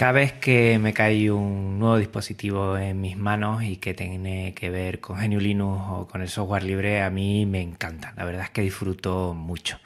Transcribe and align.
Cada 0.00 0.12
vez 0.12 0.32
que 0.32 0.78
me 0.78 0.94
cae 0.94 1.30
un 1.30 1.78
nuevo 1.78 1.98
dispositivo 1.98 2.78
en 2.78 3.02
mis 3.02 3.18
manos 3.18 3.62
y 3.62 3.76
que 3.76 3.92
tiene 3.92 4.54
que 4.54 4.70
ver 4.70 4.98
con 4.98 5.18
GNU 5.18 5.38
Linux 5.38 5.82
o 5.90 6.08
con 6.08 6.22
el 6.22 6.30
software 6.30 6.62
libre, 6.62 7.02
a 7.02 7.10
mí 7.10 7.44
me 7.44 7.60
encanta. 7.60 8.14
La 8.16 8.24
verdad 8.24 8.44
es 8.44 8.50
que 8.50 8.62
disfruto 8.62 9.34
mucho. 9.34 9.78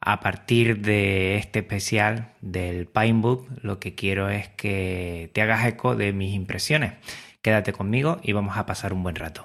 A 0.00 0.18
partir 0.18 0.80
de 0.80 1.36
este 1.36 1.60
especial 1.60 2.32
del 2.40 2.86
Pinebook, 2.86 3.46
lo 3.62 3.78
que 3.78 3.94
quiero 3.94 4.28
es 4.30 4.48
que 4.48 5.30
te 5.32 5.42
hagas 5.42 5.64
eco 5.64 5.94
de 5.94 6.12
mis 6.12 6.34
impresiones. 6.34 6.94
Quédate 7.40 7.72
conmigo 7.72 8.18
y 8.24 8.32
vamos 8.32 8.58
a 8.58 8.66
pasar 8.66 8.92
un 8.92 9.04
buen 9.04 9.14
rato. 9.14 9.44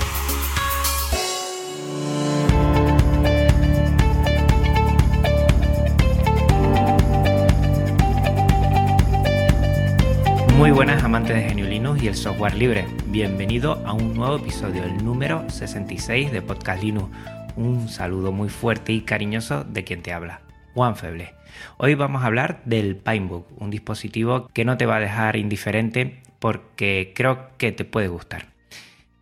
Muy 10.61 10.69
buenas 10.69 11.03
amantes 11.03 11.35
de 11.35 11.55
GNU 11.55 11.67
Linux 11.67 12.03
y 12.03 12.07
el 12.07 12.13
software 12.13 12.53
libre. 12.53 12.85
Bienvenido 13.07 13.81
a 13.83 13.93
un 13.93 14.13
nuevo 14.13 14.35
episodio, 14.35 14.83
el 14.83 15.03
número 15.03 15.49
66 15.49 16.31
de 16.31 16.43
Podcast 16.43 16.83
Linux. 16.83 17.09
Un 17.55 17.89
saludo 17.89 18.31
muy 18.31 18.47
fuerte 18.47 18.93
y 18.93 19.01
cariñoso 19.01 19.63
de 19.63 19.83
quien 19.83 20.03
te 20.03 20.13
habla, 20.13 20.41
Juan 20.75 20.95
Feble. 20.95 21.33
Hoy 21.77 21.95
vamos 21.95 22.21
a 22.21 22.27
hablar 22.27 22.61
del 22.65 22.95
Pinebook, 22.95 23.59
un 23.59 23.71
dispositivo 23.71 24.49
que 24.53 24.63
no 24.63 24.77
te 24.77 24.85
va 24.85 24.97
a 24.97 24.99
dejar 24.99 25.35
indiferente 25.35 26.21
porque 26.37 27.11
creo 27.15 27.49
que 27.57 27.71
te 27.71 27.83
puede 27.83 28.09
gustar. 28.09 28.45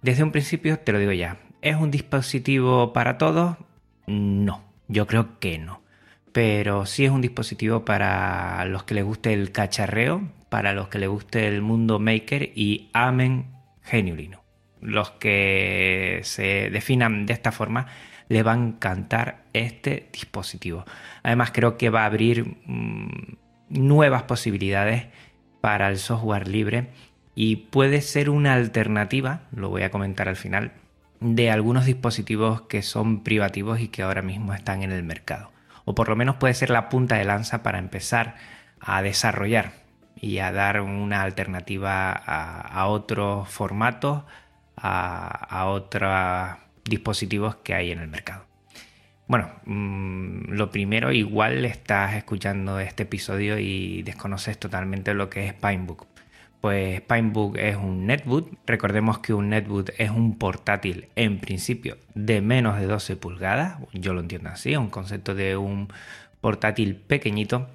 Desde 0.02 0.24
un 0.24 0.34
principio 0.34 0.78
te 0.80 0.92
lo 0.92 1.00
digo 1.00 1.14
ya, 1.14 1.38
¿es 1.62 1.78
un 1.78 1.90
dispositivo 1.90 2.92
para 2.92 3.18
todos? 3.18 3.56
No, 4.08 4.62
yo 4.90 5.08
creo 5.08 5.40
que 5.40 5.58
no. 5.58 5.80
Pero 6.34 6.86
sí 6.86 7.06
es 7.06 7.12
un 7.12 7.22
dispositivo 7.22 7.86
para 7.86 8.66
los 8.66 8.84
que 8.84 8.94
les 8.94 9.06
guste 9.06 9.32
el 9.32 9.54
cacharreo, 9.54 10.22
para 10.50 10.74
los 10.74 10.90
que 10.90 11.00
les 11.00 11.10
guste 11.10 11.48
el 11.48 11.62
mundo 11.62 12.00
maker 12.00 12.52
y 12.56 12.90
amen 12.94 13.48
GNU 13.92 14.16
Linux. 14.16 14.44
Los 14.82 15.12
que 15.12 16.22
se 16.24 16.70
definan 16.70 17.26
de 17.26 17.34
esta 17.34 17.52
forma 17.52 17.88
les 18.30 18.46
va 18.46 18.54
a 18.54 18.58
encantar 18.58 19.44
este 19.54 20.10
dispositivo. 20.14 20.86
Además 21.24 21.52
creo 21.52 21.78
que 21.78 21.90
va 21.90 22.04
a 22.04 22.06
abrir 22.06 22.58
mmm, 22.66 23.36
nuevas 23.70 24.24
posibilidades 24.24 25.08
para 25.62 25.90
el 25.90 25.98
software 25.98 26.48
libre 26.48 26.90
y 27.36 27.56
puede 27.56 28.02
ser 28.02 28.30
una 28.30 28.54
alternativa, 28.54 29.42
lo 29.52 29.70
voy 29.70 29.84
a 29.84 29.92
comentar 29.92 30.30
al 30.30 30.36
final, 30.36 30.74
de 31.20 31.52
algunos 31.52 31.86
dispositivos 31.86 32.62
que 32.62 32.82
son 32.82 33.24
privativos 33.24 33.80
y 33.82 33.90
que 33.90 34.04
ahora 34.04 34.22
mismo 34.22 34.54
están 34.54 34.84
en 34.84 34.92
el 34.92 35.04
mercado. 35.04 35.52
O 35.86 35.96
por 35.96 36.08
lo 36.08 36.16
menos 36.16 36.36
puede 36.36 36.54
ser 36.54 36.70
la 36.70 36.88
punta 36.88 37.16
de 37.16 37.26
lanza 37.26 37.64
para 37.64 37.80
empezar 37.80 38.36
a 38.80 39.02
desarrollar 39.02 39.89
y 40.22 40.40
a 40.40 40.52
dar 40.52 40.82
una 40.82 41.22
alternativa 41.22 42.12
a, 42.12 42.88
otros 42.88 43.48
formatos, 43.50 44.24
a, 44.76 45.66
otros 45.68 46.58
dispositivos 46.86 47.56
que 47.58 47.74
hay 47.74 47.92
en 47.92 48.00
el 48.00 48.08
mercado. 48.08 48.46
Bueno, 49.28 49.52
mmm, 49.66 50.52
lo 50.52 50.72
primero, 50.72 51.12
igual 51.12 51.64
estás 51.66 52.16
escuchando 52.16 52.80
este 52.80 53.04
episodio 53.04 53.60
y 53.60 54.02
desconoces 54.04 54.58
totalmente 54.58 55.14
lo 55.14 55.30
que 55.30 55.46
es 55.48 55.54
Pinebook. 55.54 56.08
Pues 56.62 57.02
Pinebook 57.02 57.58
es 57.58 57.78
un 57.78 58.06
netbook. 58.06 58.52
Recordemos 58.66 59.20
que 59.20 59.34
un 59.34 59.50
netbook 59.50 59.92
es 59.98 60.10
un 60.10 60.38
portátil 60.38 61.08
en 61.16 61.40
principio 61.40 61.98
de 62.16 62.42
menos 62.42 62.80
de 62.80 62.86
12 62.86 63.16
pulgadas. 63.16 63.78
Yo 63.94 64.14
lo 64.14 64.20
entiendo 64.20 64.50
así, 64.50 64.76
un 64.76 64.90
concepto 64.90 65.36
de 65.36 65.56
un 65.56 65.88
portátil 66.42 66.96
pequeñito 66.96 67.70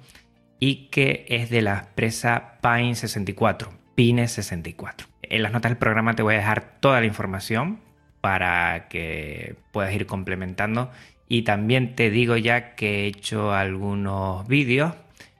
y 0.59 0.87
que 0.87 1.25
es 1.29 1.49
de 1.49 1.61
la 1.61 1.79
empresa 1.87 2.59
Pine 2.61 2.95
64, 2.95 3.71
Pine 3.95 4.27
64. 4.27 5.07
En 5.23 5.43
las 5.43 5.51
notas 5.51 5.71
del 5.71 5.77
programa 5.77 6.13
te 6.15 6.23
voy 6.23 6.35
a 6.35 6.37
dejar 6.37 6.79
toda 6.79 6.99
la 6.99 7.05
información 7.05 7.79
para 8.21 8.87
que 8.87 9.55
puedas 9.71 9.93
ir 9.93 10.05
complementando 10.05 10.91
y 11.27 11.43
también 11.43 11.95
te 11.95 12.09
digo 12.09 12.37
ya 12.37 12.75
que 12.75 13.03
he 13.03 13.07
hecho 13.07 13.53
algunos 13.53 14.47
vídeos 14.47 14.93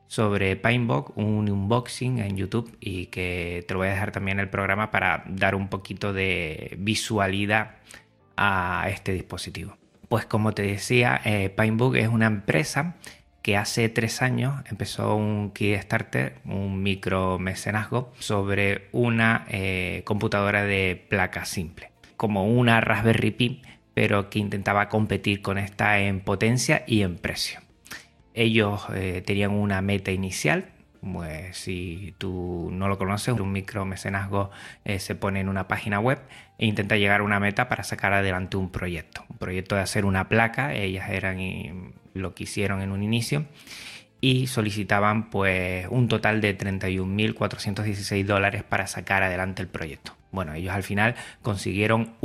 sobre 0.08 0.56
Pinebook, 0.56 1.18
un 1.18 1.50
unboxing 1.50 2.20
en 2.20 2.38
YouTube 2.38 2.76
y 2.80 3.08
que 3.08 3.66
te 3.68 3.74
voy 3.74 3.88
a 3.88 3.92
dejar 3.92 4.12
también 4.12 4.40
en 4.40 4.44
el 4.46 4.50
programa 4.50 4.92
para 4.92 5.24
dar 5.28 5.56
un 5.56 5.68
poquito 5.68 6.14
de 6.14 6.76
visualidad 6.80 7.76
a 8.38 8.88
este 8.90 9.14
dispositivo. 9.14 9.78
Pues 10.08 10.26
como 10.26 10.54
te 10.54 10.62
decía, 10.64 11.20
eh, 11.26 11.50
Pinebook 11.50 11.96
es 11.96 12.08
una 12.08 12.28
empresa 12.28 12.96
que 13.46 13.58
hace 13.58 13.90
tres 13.90 14.24
años 14.24 14.56
empezó 14.72 15.16
un 15.16 15.52
Kickstarter, 15.52 16.40
un 16.46 16.82
micro 16.82 17.38
mecenazgo, 17.38 18.12
sobre 18.18 18.88
una 18.92 19.46
eh, 19.52 20.02
computadora 20.04 20.64
de 20.64 21.06
placa 21.10 21.46
simple, 21.46 21.92
como 22.18 22.48
una 22.48 22.82
Raspberry 22.82 23.30
Pi, 23.30 23.62
pero 23.94 24.32
que 24.32 24.40
intentaba 24.40 24.90
competir 24.90 25.44
con 25.44 25.60
esta 25.60 26.00
en 26.00 26.22
potencia 26.22 26.86
y 26.88 27.04
en 27.04 27.18
precio. 27.18 27.60
Ellos 28.34 28.88
eh, 28.96 29.22
tenían 29.24 29.52
una 29.52 29.80
meta 29.80 30.10
inicial. 30.10 30.66
Pues 31.12 31.58
si 31.58 32.16
tú 32.18 32.70
no 32.72 32.88
lo 32.88 32.98
conoces, 32.98 33.40
un 33.40 33.52
micromecenazgo 33.52 34.50
eh, 34.86 35.00
se 35.00 35.14
pone 35.14 35.40
en 35.40 35.50
una 35.50 35.68
página 35.68 36.00
web 36.00 36.20
e 36.58 36.66
intenta 36.66 36.98
llegar 36.98 37.20
a 37.22 37.24
una 37.24 37.40
meta 37.40 37.70
para 37.70 37.84
sacar 37.84 38.14
adelante 38.14 38.58
un 38.58 38.72
proyecto. 38.72 39.24
Un 39.30 39.38
proyecto 39.38 39.76
de 39.76 39.82
hacer 39.82 40.06
una 40.06 40.30
placa, 40.30 40.74
ellas 40.74 41.10
eran 41.12 41.94
lo 42.14 42.34
que 42.34 42.46
hicieron 42.46 42.82
en 42.82 42.92
un 42.92 43.04
inicio 43.04 43.46
y 44.20 44.48
solicitaban 44.48 45.30
pues 45.30 45.86
un 45.92 46.08
total 46.08 46.42
de 46.42 46.58
31.416 46.58 48.26
dólares 48.26 48.64
para 48.64 48.88
sacar 48.88 49.22
adelante 49.22 49.62
el 49.62 49.68
proyecto. 49.68 50.14
Bueno, 50.32 50.54
ellos 50.54 50.74
al 50.74 50.84
final 50.84 51.14
consiguieron 51.44 52.16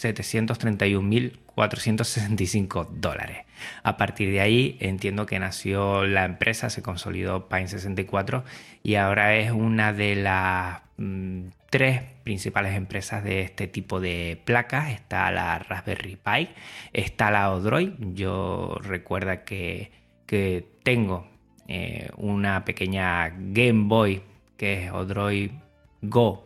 1.731.465 0.00 2.88
dólares. 2.88 3.44
A 3.82 3.96
partir 3.96 4.30
de 4.30 4.40
ahí 4.40 4.76
entiendo 4.80 5.26
que 5.26 5.38
nació 5.38 6.06
la 6.06 6.24
empresa, 6.24 6.70
se 6.70 6.82
consolidó 6.82 7.48
Pine 7.48 7.68
64 7.68 8.42
y 8.82 8.94
ahora 8.94 9.36
es 9.36 9.52
una 9.52 9.92
de 9.92 10.16
las 10.16 10.80
mmm, 10.96 11.48
tres 11.68 12.00
principales 12.24 12.74
empresas 12.74 13.22
de 13.22 13.42
este 13.42 13.68
tipo 13.68 14.00
de 14.00 14.40
placas. 14.44 14.90
Está 14.90 15.30
la 15.30 15.58
Raspberry 15.58 16.16
Pi, 16.16 16.48
está 16.92 17.30
la 17.30 17.52
Odroid. 17.52 17.92
Yo 18.14 18.78
recuerda 18.82 19.44
que, 19.44 19.92
que 20.26 20.66
tengo 20.82 21.28
eh, 21.68 22.10
una 22.16 22.64
pequeña 22.64 23.28
Game 23.38 23.84
Boy 23.84 24.22
que 24.56 24.86
es 24.86 24.92
Odroid 24.92 25.50
Go 26.02 26.44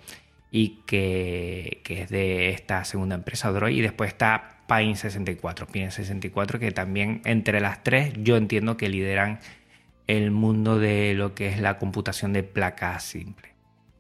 y 0.57 0.83
que, 0.87 1.81
que 1.83 2.03
es 2.03 2.11
de 2.11 2.51
esta 2.51 2.85
segunda 2.85 3.17
empresa 3.17 3.51
Odroid 3.51 3.77
y 3.77 3.81
después 3.81 4.07
está 4.07 4.59
Pine 4.69 4.95
64, 4.95 5.67
Pine 5.67 5.91
64 5.91 6.61
que 6.61 6.71
también 6.71 7.23
entre 7.25 7.61
las 7.61 7.83
tres 7.83 8.13
yo 8.19 8.37
entiendo 8.37 8.77
que 8.77 8.89
lideran 8.89 9.41
el 10.07 10.31
mundo 10.31 10.79
de 10.79 11.15
lo 11.15 11.35
que 11.35 11.49
es 11.49 11.59
la 11.59 11.77
computación 11.79 12.33
de 12.33 12.45
placa 12.45 13.01
simple, 13.01 13.49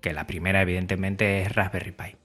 que 0.01 0.13
la 0.13 0.29
primera 0.29 0.63
evidentemente 0.63 1.43
es 1.43 1.53
Raspberry 1.53 1.91
Pi. 1.91 2.17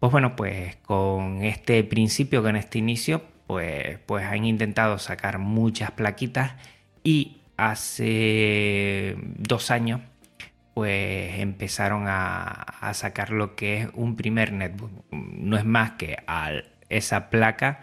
Pues 0.00 0.10
bueno, 0.10 0.34
pues 0.34 0.74
con 0.78 1.44
este 1.44 1.84
principio, 1.84 2.42
con 2.42 2.56
este 2.56 2.78
inicio, 2.78 3.22
pues, 3.46 3.96
pues 4.06 4.24
han 4.24 4.44
intentado 4.44 4.98
sacar 4.98 5.38
muchas 5.38 5.92
plaquitas 5.92 6.56
y 7.04 7.42
hace 7.56 9.14
dos 9.38 9.70
años 9.70 10.00
pues 10.74 11.38
empezaron 11.38 12.08
a, 12.08 12.46
a 12.46 12.94
sacar 12.94 13.30
lo 13.30 13.54
que 13.54 13.82
es 13.82 13.88
un 13.94 14.16
primer 14.16 14.52
netbook. 14.52 14.90
No 15.10 15.56
es 15.56 15.64
más 15.64 15.92
que 15.92 16.16
al 16.26 16.72
esa 16.88 17.30
placa, 17.30 17.80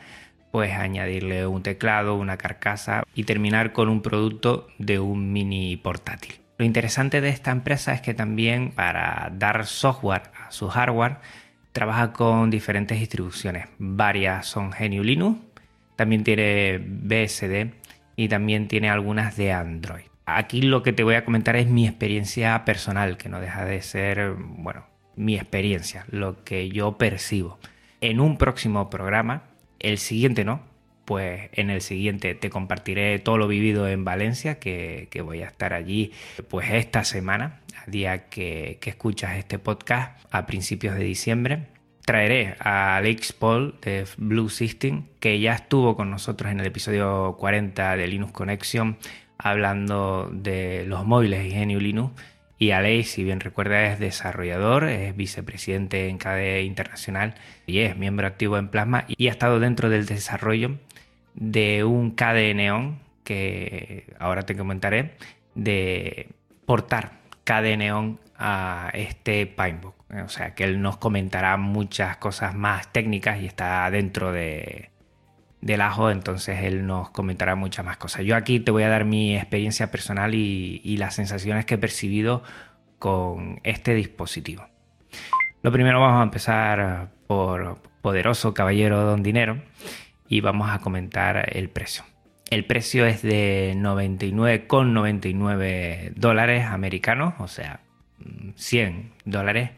pues 0.51 0.73
añadirle 0.73 1.45
un 1.47 1.63
teclado, 1.63 2.15
una 2.15 2.37
carcasa 2.37 3.03
y 3.13 3.23
terminar 3.23 3.73
con 3.73 3.89
un 3.89 4.01
producto 4.01 4.67
de 4.77 4.99
un 4.99 5.31
mini 5.33 5.77
portátil. 5.77 6.35
Lo 6.57 6.65
interesante 6.65 7.21
de 7.21 7.29
esta 7.29 7.51
empresa 7.51 7.93
es 7.93 8.01
que 8.01 8.13
también 8.13 8.71
para 8.71 9.31
dar 9.33 9.65
software 9.65 10.23
a 10.45 10.51
su 10.51 10.67
hardware 10.67 11.17
trabaja 11.71 12.11
con 12.11 12.49
diferentes 12.49 12.99
distribuciones. 12.99 13.67
Varias 13.77 14.47
son 14.47 14.71
GNU 14.71 15.03
Linux, 15.03 15.39
también 15.95 16.23
tiene 16.23 16.79
BSD 16.79 17.73
y 18.15 18.27
también 18.27 18.67
tiene 18.67 18.89
algunas 18.89 19.37
de 19.37 19.53
Android. 19.53 20.08
Aquí 20.37 20.61
lo 20.61 20.83
que 20.83 20.93
te 20.93 21.03
voy 21.03 21.15
a 21.15 21.25
comentar 21.25 21.55
es 21.55 21.67
mi 21.67 21.87
experiencia 21.87 22.63
personal, 22.65 23.17
que 23.17 23.29
no 23.29 23.39
deja 23.39 23.65
de 23.65 23.81
ser, 23.81 24.35
bueno, 24.37 24.85
mi 25.15 25.35
experiencia, 25.35 26.05
lo 26.09 26.43
que 26.43 26.69
yo 26.69 26.97
percibo. 26.97 27.59
En 28.01 28.19
un 28.19 28.37
próximo 28.37 28.89
programa, 28.89 29.43
el 29.79 29.97
siguiente 29.97 30.45
no, 30.45 30.61
pues 31.05 31.49
en 31.53 31.71
el 31.71 31.81
siguiente 31.81 32.35
te 32.35 32.49
compartiré 32.49 33.17
todo 33.19 33.37
lo 33.37 33.47
vivido 33.47 33.87
en 33.87 34.05
Valencia, 34.05 34.59
que, 34.59 35.09
voy 35.25 35.41
a 35.41 35.47
estar 35.47 35.73
allí 35.73 36.11
pues 36.49 36.69
esta 36.69 37.03
semana, 37.03 37.61
a 37.83 37.89
día 37.89 38.29
que, 38.29 38.79
escuchas 38.85 39.37
este 39.37 39.57
podcast, 39.57 40.23
a 40.31 40.45
principios 40.45 40.95
de 40.95 41.03
diciembre 41.03 41.67
traeré 42.05 42.55
a 42.59 42.97
Alex 42.97 43.33
Paul 43.33 43.75
de 43.81 44.05
Blue 44.17 44.49
System, 44.49 45.03
que 45.19 45.39
ya 45.39 45.53
estuvo 45.53 45.95
con 45.95 46.09
nosotros 46.09 46.51
en 46.51 46.59
el 46.59 46.65
episodio 46.65 47.35
40 47.37 47.97
de 47.97 48.07
Linux 48.07 48.31
Connection, 48.31 48.97
hablando 49.39 50.29
de 50.31 50.85
los 50.85 51.05
móviles 51.05 51.45
y 51.45 51.57
GNU 51.57 51.79
Linux. 51.79 52.21
Y 52.59 52.71
Alex, 52.71 53.11
si 53.11 53.23
bien 53.23 53.39
recuerda, 53.39 53.85
es 53.85 53.99
desarrollador, 53.99 54.83
es 54.83 55.15
vicepresidente 55.15 56.09
en 56.09 56.17
KDE 56.17 56.63
Internacional 56.63 57.35
y 57.65 57.79
es 57.79 57.97
miembro 57.97 58.27
activo 58.27 58.57
en 58.57 58.67
Plasma 58.67 59.05
y 59.07 59.29
ha 59.29 59.31
estado 59.31 59.61
dentro 59.61 59.89
del 59.89 60.05
desarrollo 60.05 60.77
de 61.35 61.85
un 61.85 62.11
KDE 62.11 62.53
Neon 62.53 62.99
que 63.23 64.13
ahora 64.19 64.43
te 64.43 64.57
comentaré, 64.57 65.15
de 65.55 66.27
portar 66.65 67.11
KDE 67.45 67.77
Neon 67.77 68.19
a 68.37 68.89
este 68.93 69.45
Pinebook. 69.45 69.95
O 70.25 70.29
sea 70.29 70.53
que 70.53 70.65
él 70.65 70.81
nos 70.81 70.97
comentará 70.97 71.55
muchas 71.55 72.17
cosas 72.17 72.55
más 72.55 72.91
técnicas 72.91 73.39
y 73.41 73.45
está 73.45 73.89
dentro 73.91 74.33
de, 74.33 74.89
del 75.61 75.81
ajo, 75.81 76.09
entonces 76.09 76.63
él 76.63 76.87
nos 76.87 77.09
comentará 77.09 77.55
muchas 77.55 77.85
más 77.85 77.97
cosas. 77.97 78.25
Yo 78.25 78.35
aquí 78.35 78.59
te 78.59 78.71
voy 78.71 78.83
a 78.83 78.89
dar 78.89 79.05
mi 79.05 79.35
experiencia 79.35 79.91
personal 79.91 80.33
y, 80.33 80.97
las 80.97 81.15
sensaciones 81.15 81.65
que 81.65 81.75
he 81.75 81.77
percibido 81.77 82.43
con 82.97 83.59
este 83.63 83.93
dispositivo. 83.93 84.67
Lo 85.61 85.71
primero 85.71 85.99
vamos 85.99 86.21
a 86.21 86.23
empezar 86.23 87.09
por 87.27 87.81
Poderoso 88.01 88.53
Caballero 88.53 89.03
Don 89.03 89.23
Dinero 89.23 89.61
y 90.27 90.41
vamos 90.41 90.69
a 90.69 90.79
comentar 90.79 91.55
el 91.55 91.69
precio. 91.69 92.03
El 92.49 92.65
precio 92.65 93.05
es 93.05 93.21
de 93.21 93.75
99,99 93.77 96.13
dólares 96.15 96.65
americanos, 96.65 97.35
o 97.39 97.47
sea, 97.47 97.81
100 98.55 99.11
dólares 99.25 99.71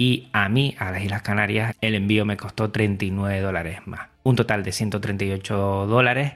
y 0.00 0.30
a 0.32 0.48
mí, 0.48 0.74
a 0.78 0.92
las 0.92 1.02
Islas 1.02 1.20
Canarias, 1.20 1.76
el 1.82 1.94
envío 1.94 2.24
me 2.24 2.38
costó 2.38 2.70
39 2.70 3.38
dólares 3.40 3.80
más. 3.84 4.08
Un 4.22 4.34
total 4.34 4.62
de 4.62 4.72
138 4.72 5.86
dólares 5.86 6.32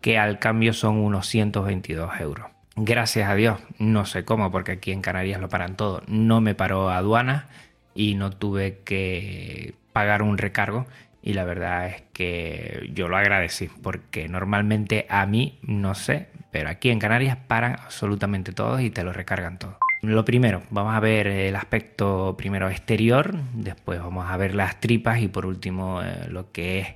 que 0.00 0.16
al 0.16 0.38
cambio 0.38 0.72
son 0.72 0.96
unos 0.96 1.26
122 1.26 2.18
euros. 2.20 2.46
Gracias 2.74 3.28
a 3.28 3.34
Dios, 3.34 3.60
no 3.78 4.06
sé 4.06 4.24
cómo, 4.24 4.50
porque 4.50 4.72
aquí 4.72 4.92
en 4.92 5.02
Canarias 5.02 5.42
lo 5.42 5.50
paran 5.50 5.76
todo. 5.76 6.02
No 6.06 6.40
me 6.40 6.54
paró 6.54 6.88
aduana 6.88 7.48
y 7.94 8.14
no 8.14 8.30
tuve 8.30 8.78
que 8.82 9.74
pagar 9.92 10.22
un 10.22 10.38
recargo. 10.38 10.86
Y 11.20 11.34
la 11.34 11.44
verdad 11.44 11.88
es 11.88 12.02
que 12.14 12.88
yo 12.94 13.08
lo 13.08 13.18
agradecí, 13.18 13.68
porque 13.82 14.26
normalmente 14.30 15.04
a 15.10 15.26
mí, 15.26 15.58
no 15.60 15.94
sé, 15.94 16.28
pero 16.50 16.70
aquí 16.70 16.88
en 16.88 16.98
Canarias 16.98 17.36
paran 17.46 17.72
absolutamente 17.72 18.52
todos 18.52 18.80
y 18.80 18.88
te 18.88 19.04
lo 19.04 19.12
recargan 19.12 19.58
todo. 19.58 19.81
Lo 20.02 20.24
primero, 20.24 20.62
vamos 20.70 20.96
a 20.96 21.00
ver 21.00 21.28
el 21.28 21.54
aspecto 21.54 22.34
primero 22.36 22.68
exterior, 22.68 23.36
después 23.54 24.00
vamos 24.00 24.28
a 24.28 24.36
ver 24.36 24.52
las 24.52 24.80
tripas 24.80 25.20
y 25.20 25.28
por 25.28 25.46
último 25.46 26.02
eh, 26.02 26.26
lo 26.28 26.50
que 26.50 26.80
es 26.80 26.88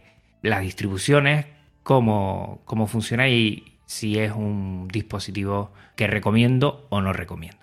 las 0.42 0.62
distribuciones, 0.62 1.46
cómo, 1.84 2.62
cómo 2.64 2.88
funciona 2.88 3.28
y 3.28 3.78
si 3.86 4.18
es 4.18 4.32
un 4.32 4.88
dispositivo 4.88 5.70
que 5.94 6.08
recomiendo 6.08 6.88
o 6.88 7.00
no 7.00 7.12
recomiendo. 7.12 7.58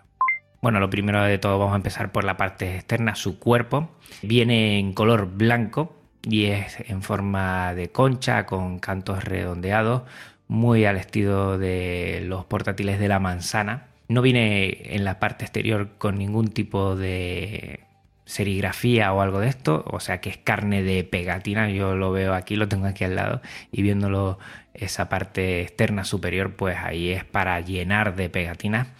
Bueno, 0.62 0.80
lo 0.80 0.90
primero 0.90 1.22
de 1.22 1.38
todo 1.38 1.60
vamos 1.60 1.74
a 1.74 1.78
empezar 1.78 2.14
por 2.14 2.24
la 2.24 2.38
parte 2.38 2.76
externa, 2.76 3.16
su 3.16 3.38
cuerpo. 3.38 3.90
Viene 4.22 4.80
en 4.80 4.94
color 4.94 5.28
blanco 5.28 5.94
y 6.22 6.46
es 6.46 6.78
en 6.88 7.02
forma 7.02 7.76
de 7.76 7.92
concha 7.92 8.46
con 8.46 8.80
cantos 8.80 9.26
redondeados, 9.26 10.04
muy 10.48 10.86
al 10.86 10.96
estilo 10.96 11.58
de 11.58 12.24
los 12.26 12.46
portátiles 12.46 12.98
de 12.98 13.10
la 13.10 13.20
manzana 13.20 13.88
no 14.08 14.22
viene 14.22 14.96
en 14.96 15.06
la 15.06 15.20
parte 15.20 15.46
exterior 15.46 15.90
con 15.98 16.18
ningún 16.18 16.50
tipo 16.50 16.96
de 16.96 17.82
serigrafía 18.26 19.14
o 19.14 19.22
algo 19.22 19.40
de 19.40 19.50
esto, 19.50 19.84
o 19.88 20.00
sea 20.00 20.22
que 20.22 20.30
es 20.30 20.38
carne 20.38 20.82
de 20.82 21.04
pegatina, 21.04 21.70
yo 21.70 21.96
lo 21.96 22.12
veo 22.12 22.34
aquí, 22.34 22.56
lo 22.56 22.68
tengo 22.68 22.86
aquí 22.86 23.04
al 23.04 23.16
lado 23.16 23.42
y 23.72 23.82
viéndolo 23.82 24.40
esa 24.74 25.10
parte 25.10 25.62
externa 25.62 26.04
superior, 26.04 26.56
pues 26.56 26.78
ahí 26.78 27.10
es 27.12 27.26
para 27.26 27.60
llenar 27.62 28.16
de 28.16 28.30
pegatina. 28.30 28.94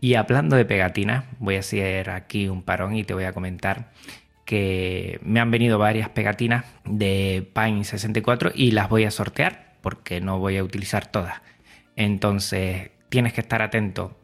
Y 0.00 0.14
hablando 0.14 0.56
de 0.56 0.64
pegatina, 0.64 1.24
voy 1.38 1.56
a 1.56 1.60
hacer 1.60 2.10
aquí 2.10 2.48
un 2.48 2.62
parón 2.62 2.96
y 2.96 3.04
te 3.04 3.14
voy 3.14 3.24
a 3.24 3.32
comentar 3.32 3.90
que 4.44 5.18
me 5.22 5.40
han 5.40 5.50
venido 5.50 5.78
varias 5.78 6.08
pegatinas 6.08 6.64
de 6.84 7.50
Pine 7.54 7.84
64 7.84 8.52
y 8.54 8.70
las 8.70 8.88
voy 8.88 9.04
a 9.04 9.10
sortear 9.10 9.74
porque 9.82 10.20
no 10.20 10.38
voy 10.38 10.56
a 10.56 10.64
utilizar 10.64 11.06
todas. 11.06 11.42
Entonces 11.96 12.90
tienes 13.08 13.32
que 13.32 13.40
estar 13.40 13.60
atento 13.60 14.17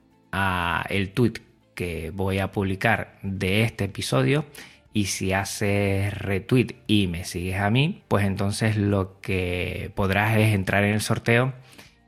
el 0.88 1.10
tweet 1.10 1.34
que 1.74 2.10
voy 2.10 2.38
a 2.38 2.52
publicar 2.52 3.18
de 3.22 3.62
este 3.62 3.84
episodio. 3.84 4.44
Y 4.92 5.06
si 5.06 5.32
haces 5.32 6.16
retweet 6.16 6.76
y 6.86 7.08
me 7.08 7.24
sigues 7.24 7.60
a 7.60 7.70
mí, 7.70 8.02
pues 8.08 8.24
entonces 8.24 8.76
lo 8.76 9.20
que 9.20 9.90
podrás 9.94 10.36
es 10.36 10.54
entrar 10.54 10.84
en 10.84 10.94
el 10.94 11.00
sorteo. 11.00 11.52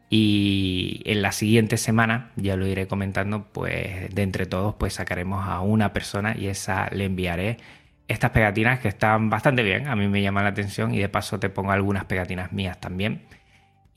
Y 0.08 1.02
en 1.04 1.20
la 1.20 1.32
siguiente 1.32 1.78
semana, 1.78 2.30
ya 2.36 2.56
lo 2.56 2.66
iré 2.68 2.86
comentando, 2.86 3.48
pues 3.52 4.14
de 4.14 4.22
entre 4.22 4.46
todos 4.46 4.76
pues 4.76 4.94
sacaremos 4.94 5.48
a 5.48 5.60
una 5.60 5.92
persona 5.92 6.36
y 6.38 6.46
esa 6.46 6.88
le 6.92 7.06
enviaré 7.06 7.56
estas 8.06 8.30
pegatinas 8.30 8.78
que 8.78 8.86
están 8.86 9.30
bastante 9.30 9.64
bien, 9.64 9.88
a 9.88 9.96
mí 9.96 10.06
me 10.06 10.22
llama 10.22 10.42
la 10.44 10.50
atención 10.50 10.94
y 10.94 10.98
de 10.98 11.08
paso 11.08 11.40
te 11.40 11.50
pongo 11.50 11.72
algunas 11.72 12.04
pegatinas 12.04 12.52
mías 12.52 12.80
también 12.80 13.22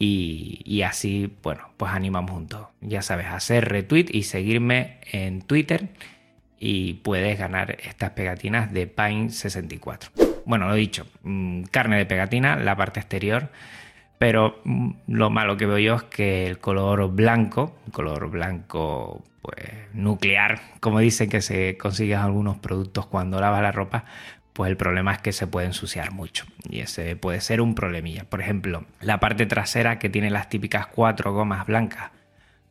y, 0.01 0.81
así, 0.83 1.35
bueno, 1.43 1.69
pues 1.75 1.91
animamos 1.91 2.31
juntos. 2.31 2.67
Ya 2.79 3.01
sabes, 3.01 3.27
hacer 3.27 3.67
retweet 3.67 4.05
y 4.09 4.23
seguirme 4.23 4.99
en 5.11 5.41
Twitter 5.41 5.89
y 6.57 6.95
puedes 6.95 7.37
ganar 7.37 7.77
estas 7.83 8.11
pegatinas 8.11 8.71
de 8.71 8.87
Pine 8.87 9.29
64. 9.29 10.11
Bueno, 10.45 10.67
lo 10.69 10.75
dicho, 10.75 11.05
mm, 11.23 11.63
carne 11.63 11.97
de 11.97 12.05
pegatina, 12.05 12.55
la 12.55 12.77
parte 12.77 13.01
exterior, 13.01 13.49
pero 14.17 14.61
mm, 14.63 14.91
lo 15.07 15.29
malo 15.29 15.57
que 15.57 15.65
veo 15.65 15.79
yo 15.79 15.95
es 15.95 16.03
que 16.03 16.47
el 16.47 16.59
color 16.59 17.11
blanco, 17.11 17.77
color 17.91 18.29
blanco 18.29 19.23
pues 19.41 19.67
nuclear, 19.93 20.61
como 20.79 20.99
dicen 20.99 21.29
que 21.29 21.41
se 21.41 21.77
consiguen 21.77 22.19
algunos 22.19 22.57
productos 22.57 23.05
cuando 23.05 23.39
lavas 23.39 23.61
la 23.61 23.71
ropa, 23.71 24.05
pues 24.59 24.71
el 24.71 24.75
problema 24.75 25.13
es 25.13 25.19
que 25.19 25.31
se 25.31 25.47
puede 25.47 25.67
ensuciar 25.67 26.11
mucho 26.11 26.43
y 26.69 26.81
ese 26.81 27.15
puede 27.15 27.39
ser 27.39 27.61
un 27.61 27.75
problemilla. 27.75 28.25
Por 28.25 28.41
ejemplo, 28.41 28.83
la 28.99 29.17
parte 29.21 29.45
trasera 29.45 29.99
que 29.99 30.09
tiene 30.09 30.29
las 30.29 30.49
típicas 30.49 30.85
cuatro 30.87 31.31
gomas 31.31 31.65
blancas 31.65 32.11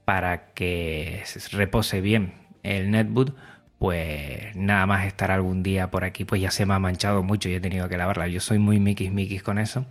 para 0.04 0.52
que 0.52 1.22
repose 1.50 2.02
bien 2.02 2.34
el 2.62 2.90
netboot, 2.90 3.34
pues 3.78 4.54
nada 4.54 4.84
más 4.84 5.06
estar 5.06 5.30
algún 5.30 5.62
día 5.62 5.90
por 5.90 6.04
aquí, 6.04 6.26
pues 6.26 6.42
ya 6.42 6.50
se 6.50 6.66
me 6.66 6.74
ha 6.74 6.78
manchado 6.78 7.22
mucho 7.22 7.48
y 7.48 7.54
he 7.54 7.60
tenido 7.60 7.88
que 7.88 7.96
lavarla. 7.96 8.28
Yo 8.28 8.40
soy 8.40 8.58
muy 8.58 8.78
miquis 8.78 9.10
miquis 9.10 9.42
con 9.42 9.58
eso 9.58 9.86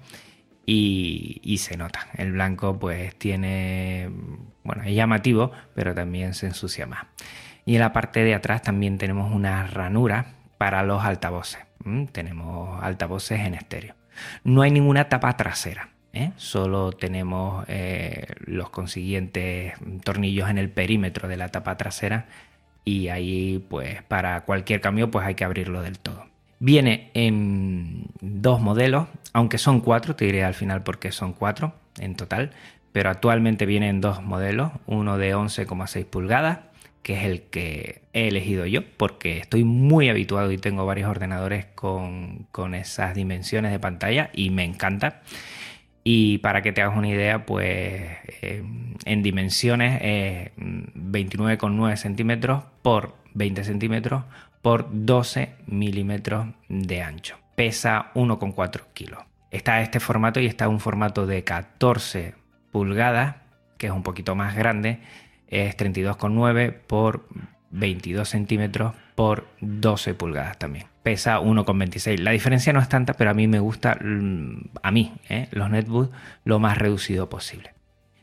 y, 0.67 1.41
y 1.43 1.57
se 1.57 1.77
nota. 1.77 2.09
El 2.15 2.33
blanco 2.33 2.77
pues 2.77 3.15
tiene, 3.15 4.11
bueno, 4.63 4.83
es 4.83 4.93
llamativo, 4.93 5.51
pero 5.73 5.95
también 5.95 6.35
se 6.35 6.45
ensucia 6.45 6.85
más. 6.85 7.07
Y 7.65 7.73
en 7.73 7.81
la 7.81 7.91
parte 7.91 8.23
de 8.23 8.35
atrás 8.35 8.61
también 8.61 8.99
tenemos 8.99 9.33
una 9.33 9.65
ranura 9.65 10.35
para 10.59 10.83
los 10.83 11.03
altavoces. 11.03 11.66
Mm, 11.87 12.07
tenemos 12.07 12.83
altavoces 12.83 13.39
en 13.39 13.53
estéreo. 13.53 13.95
No 14.43 14.61
hay 14.61 14.71
ninguna 14.71 15.07
tapa 15.07 15.37
trasera. 15.37 15.89
¿eh? 16.11 16.31
Solo 16.35 16.91
tenemos 16.91 17.63
eh, 17.69 18.25
los 18.45 18.69
consiguientes 18.69 19.73
tornillos 20.03 20.49
en 20.49 20.57
el 20.57 20.69
perímetro 20.69 21.29
de 21.29 21.37
la 21.37 21.47
tapa 21.49 21.77
trasera 21.77 22.25
y 22.83 23.07
ahí 23.07 23.65
pues 23.69 24.01
para 24.03 24.41
cualquier 24.41 24.81
cambio 24.81 25.09
pues 25.11 25.25
hay 25.25 25.35
que 25.35 25.45
abrirlo 25.45 25.81
del 25.81 25.99
todo. 25.99 26.25
Viene 26.59 27.11
en 27.13 28.07
dos 28.19 28.59
modelos, 28.59 29.07
aunque 29.31 29.57
son 29.57 29.79
cuatro, 29.79 30.15
te 30.15 30.25
diré 30.25 30.43
al 30.43 30.55
final 30.55 30.83
por 30.83 30.99
qué 30.99 31.11
son 31.11 31.33
cuatro 31.33 31.73
en 31.99 32.15
total, 32.15 32.51
pero 32.91 33.11
actualmente 33.11 33.65
viene 33.65 33.89
en 33.89 34.01
dos 34.01 34.23
modelos, 34.23 34.71
uno 34.87 35.17
de 35.17 35.35
11,6 35.35 36.05
pulgadas 36.05 36.59
que 37.01 37.13
es 37.13 37.23
el 37.23 37.43
que 37.43 38.01
he 38.13 38.27
elegido 38.27 38.65
yo, 38.65 38.81
porque 38.97 39.37
estoy 39.37 39.63
muy 39.63 40.09
habituado 40.09 40.51
y 40.51 40.57
tengo 40.57 40.85
varios 40.85 41.09
ordenadores 41.09 41.65
con, 41.67 42.47
esas 42.73 43.15
dimensiones 43.15 43.71
de 43.71 43.79
pantalla 43.79 44.29
y 44.33 44.49
me 44.49 44.63
encanta. 44.63 45.21
Y 46.03 46.37
para 46.39 46.61
que 46.61 46.71
te 46.71 46.81
hagas 46.81 46.97
una 46.97 47.09
idea, 47.09 47.45
pues 47.45 47.71
eh, 48.41 48.63
en 49.05 49.23
dimensiones 49.23 49.99
es 50.01 50.51
29,9 50.57 51.95
centímetros 51.97 52.63
por 52.81 53.15
20 53.33 53.63
centímetros 53.63 54.23
por 54.61 54.87
12 54.91 55.53
milímetros 55.67 56.47
de 56.69 57.01
ancho. 57.01 57.37
Pesa 57.55 58.11
1,4 58.15 58.81
kilos. 58.93 59.19
Está 59.51 59.81
este 59.81 59.99
formato 59.99 60.39
y 60.39 60.45
está 60.45 60.67
un 60.67 60.79
formato 60.79 61.25
de 61.25 61.43
14 61.43 62.35
pulgadas, 62.71 63.35
que 63.77 63.87
es 63.87 63.93
un 63.93 64.03
poquito 64.03 64.35
más 64.35 64.55
grande, 64.55 64.99
es 65.47 65.75
32,9 65.77 66.73
por 66.87 67.27
22 67.71 68.27
centímetros 68.27 68.93
por 69.15 69.47
12 69.61 70.13
pulgadas 70.13 70.57
también. 70.57 70.87
Pesa 71.03 71.39
1,26. 71.39 72.19
La 72.19 72.31
diferencia 72.31 72.73
no 72.73 72.79
es 72.79 72.89
tanta, 72.89 73.13
pero 73.13 73.31
a 73.31 73.33
mí 73.33 73.47
me 73.47 73.59
gusta, 73.59 73.97
mm, 73.99 74.69
a 74.83 74.91
mí, 74.91 75.13
¿eh? 75.29 75.47
los 75.51 75.69
netbooks, 75.69 76.15
lo 76.43 76.59
más 76.59 76.77
reducido 76.77 77.29
posible. 77.29 77.73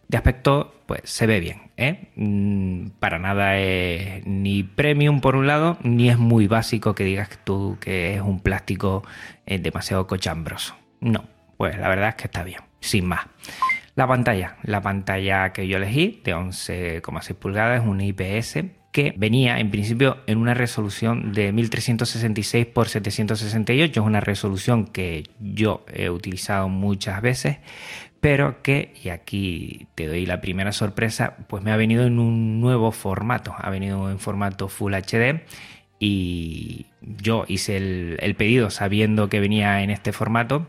De 0.08 0.18
aspecto, 0.18 0.82
pues 0.86 1.00
se 1.04 1.26
ve 1.26 1.40
bien. 1.40 1.72
¿eh? 1.76 2.10
Mm, 2.14 2.90
para 3.00 3.18
nada 3.18 3.58
es 3.58 4.24
ni 4.26 4.62
premium 4.62 5.20
por 5.20 5.34
un 5.36 5.46
lado, 5.46 5.78
ni 5.82 6.10
es 6.10 6.18
muy 6.18 6.46
básico 6.46 6.94
que 6.94 7.04
digas 7.04 7.30
tú 7.44 7.78
que 7.80 8.14
es 8.14 8.20
un 8.20 8.40
plástico 8.40 9.02
eh, 9.46 9.58
demasiado 9.58 10.06
cochambroso. 10.06 10.76
No, 11.00 11.24
pues 11.56 11.78
la 11.78 11.88
verdad 11.88 12.10
es 12.10 12.14
que 12.16 12.24
está 12.24 12.44
bien, 12.44 12.60
sin 12.80 13.06
más. 13.06 13.26
La 13.96 14.08
pantalla, 14.08 14.56
la 14.64 14.82
pantalla 14.82 15.52
que 15.52 15.68
yo 15.68 15.76
elegí 15.76 16.20
de 16.24 16.34
11,6 16.34 17.34
pulgadas 17.34 17.86
un 17.86 18.00
IPS 18.00 18.64
que 18.90 19.14
venía 19.16 19.58
en 19.58 19.70
principio 19.70 20.18
en 20.26 20.38
una 20.38 20.54
resolución 20.54 21.32
de 21.32 21.52
1366 21.52 22.68
x 22.74 22.90
768, 22.90 24.00
es 24.00 24.06
una 24.06 24.20
resolución 24.20 24.86
que 24.86 25.24
yo 25.40 25.84
he 25.92 26.10
utilizado 26.10 26.68
muchas 26.68 27.20
veces, 27.22 27.58
pero 28.20 28.62
que, 28.62 28.94
y 29.02 29.10
aquí 29.10 29.88
te 29.94 30.06
doy 30.06 30.26
la 30.26 30.40
primera 30.40 30.72
sorpresa, 30.72 31.36
pues 31.48 31.62
me 31.62 31.72
ha 31.72 31.76
venido 31.76 32.04
en 32.04 32.18
un 32.18 32.60
nuevo 32.60 32.90
formato, 32.92 33.54
ha 33.58 33.70
venido 33.70 34.10
en 34.10 34.18
formato 34.18 34.68
Full 34.68 34.94
HD 34.94 35.42
y 35.98 36.86
yo 37.00 37.44
hice 37.48 37.76
el 37.76 38.34
pedido 38.36 38.70
sabiendo 38.70 39.28
que 39.28 39.40
venía 39.40 39.82
en 39.82 39.90
este 39.90 40.12
formato 40.12 40.68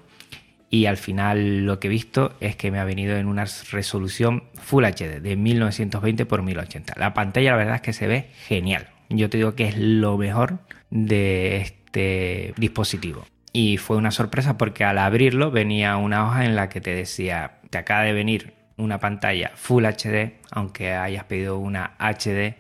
y 0.69 0.88
al 0.88 0.98
final 0.98 1.65
lo 1.65 1.79
que 1.79 1.88
he 1.88 1.89
visto 1.89 2.34
es 2.39 2.55
que 2.55 2.72
me 2.72 2.79
ha 2.79 2.84
venido 2.86 3.15
en 3.17 3.27
una 3.27 3.45
resolución 3.72 4.43
Full 4.55 4.84
HD 4.84 5.22
de 5.22 5.36
1920 5.36 6.24
x 6.24 6.41
1080. 6.41 6.93
La 6.98 7.13
pantalla 7.13 7.51
la 7.51 7.57
verdad 7.57 7.75
es 7.75 7.81
que 7.81 7.93
se 7.93 8.07
ve 8.07 8.29
genial. 8.48 8.89
Yo 9.10 9.29
te 9.29 9.38
digo 9.38 9.55
que 9.55 9.67
es 9.67 9.77
lo 9.77 10.17
mejor 10.17 10.60
de 10.89 11.57
este 11.57 12.53
dispositivo. 12.57 13.25
Y 13.53 13.77
fue 13.77 13.95
una 13.98 14.12
sorpresa 14.12 14.57
porque 14.57 14.84
al 14.84 14.98
abrirlo 14.98 15.51
venía 15.51 15.95
una 15.98 16.27
hoja 16.27 16.45
en 16.45 16.55
la 16.55 16.67
que 16.67 16.81
te 16.81 16.93
decía, 16.93 17.60
te 17.69 17.77
acaba 17.77 18.03
de 18.03 18.13
venir 18.13 18.53
una 18.77 19.00
pantalla 19.00 19.51
Full 19.55 19.86
HD, 19.86 20.34
aunque 20.51 20.93
hayas 20.93 21.24
pedido 21.25 21.57
una 21.57 21.93
HD 22.00 22.55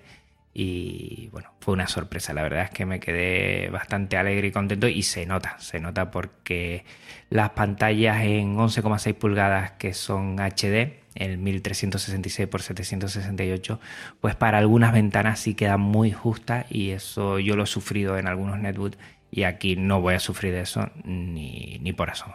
y 0.57 1.27
bueno, 1.33 1.51
fue 1.59 1.73
una 1.73 1.85
sorpresa. 1.85 2.33
La 2.33 2.41
verdad 2.41 2.63
es 2.63 2.69
que 2.69 2.85
me 2.85 3.01
quedé 3.01 3.69
bastante 3.69 4.15
alegre 4.15 4.47
y 4.47 4.51
contento 4.51 4.87
y 4.87 5.03
se 5.03 5.25
nota, 5.25 5.59
se 5.59 5.81
nota 5.81 6.11
porque 6.11 6.85
las 7.29 7.49
pantallas 7.49 8.23
en 8.23 8.55
11,6 8.55 9.13
pulgadas 9.15 9.71
que 9.71 9.93
son 9.93 10.37
HD, 10.39 11.01
el 11.13 11.39
1366 11.39 12.47
x 12.47 12.65
768, 12.67 13.81
pues 14.21 14.35
para 14.35 14.57
algunas 14.57 14.93
ventanas 14.93 15.41
sí 15.41 15.55
quedan 15.55 15.81
muy 15.81 16.13
justas 16.13 16.65
y 16.69 16.91
eso 16.91 17.37
yo 17.39 17.57
lo 17.57 17.63
he 17.63 17.67
sufrido 17.67 18.17
en 18.17 18.27
algunos 18.27 18.57
netbooks 18.57 18.97
y 19.31 19.43
aquí 19.43 19.75
no 19.75 19.99
voy 19.99 20.13
a 20.13 20.19
sufrir 20.21 20.53
de 20.53 20.61
eso 20.61 20.89
ni, 21.03 21.79
ni 21.81 21.91
por 21.91 22.09
eso. 22.09 22.33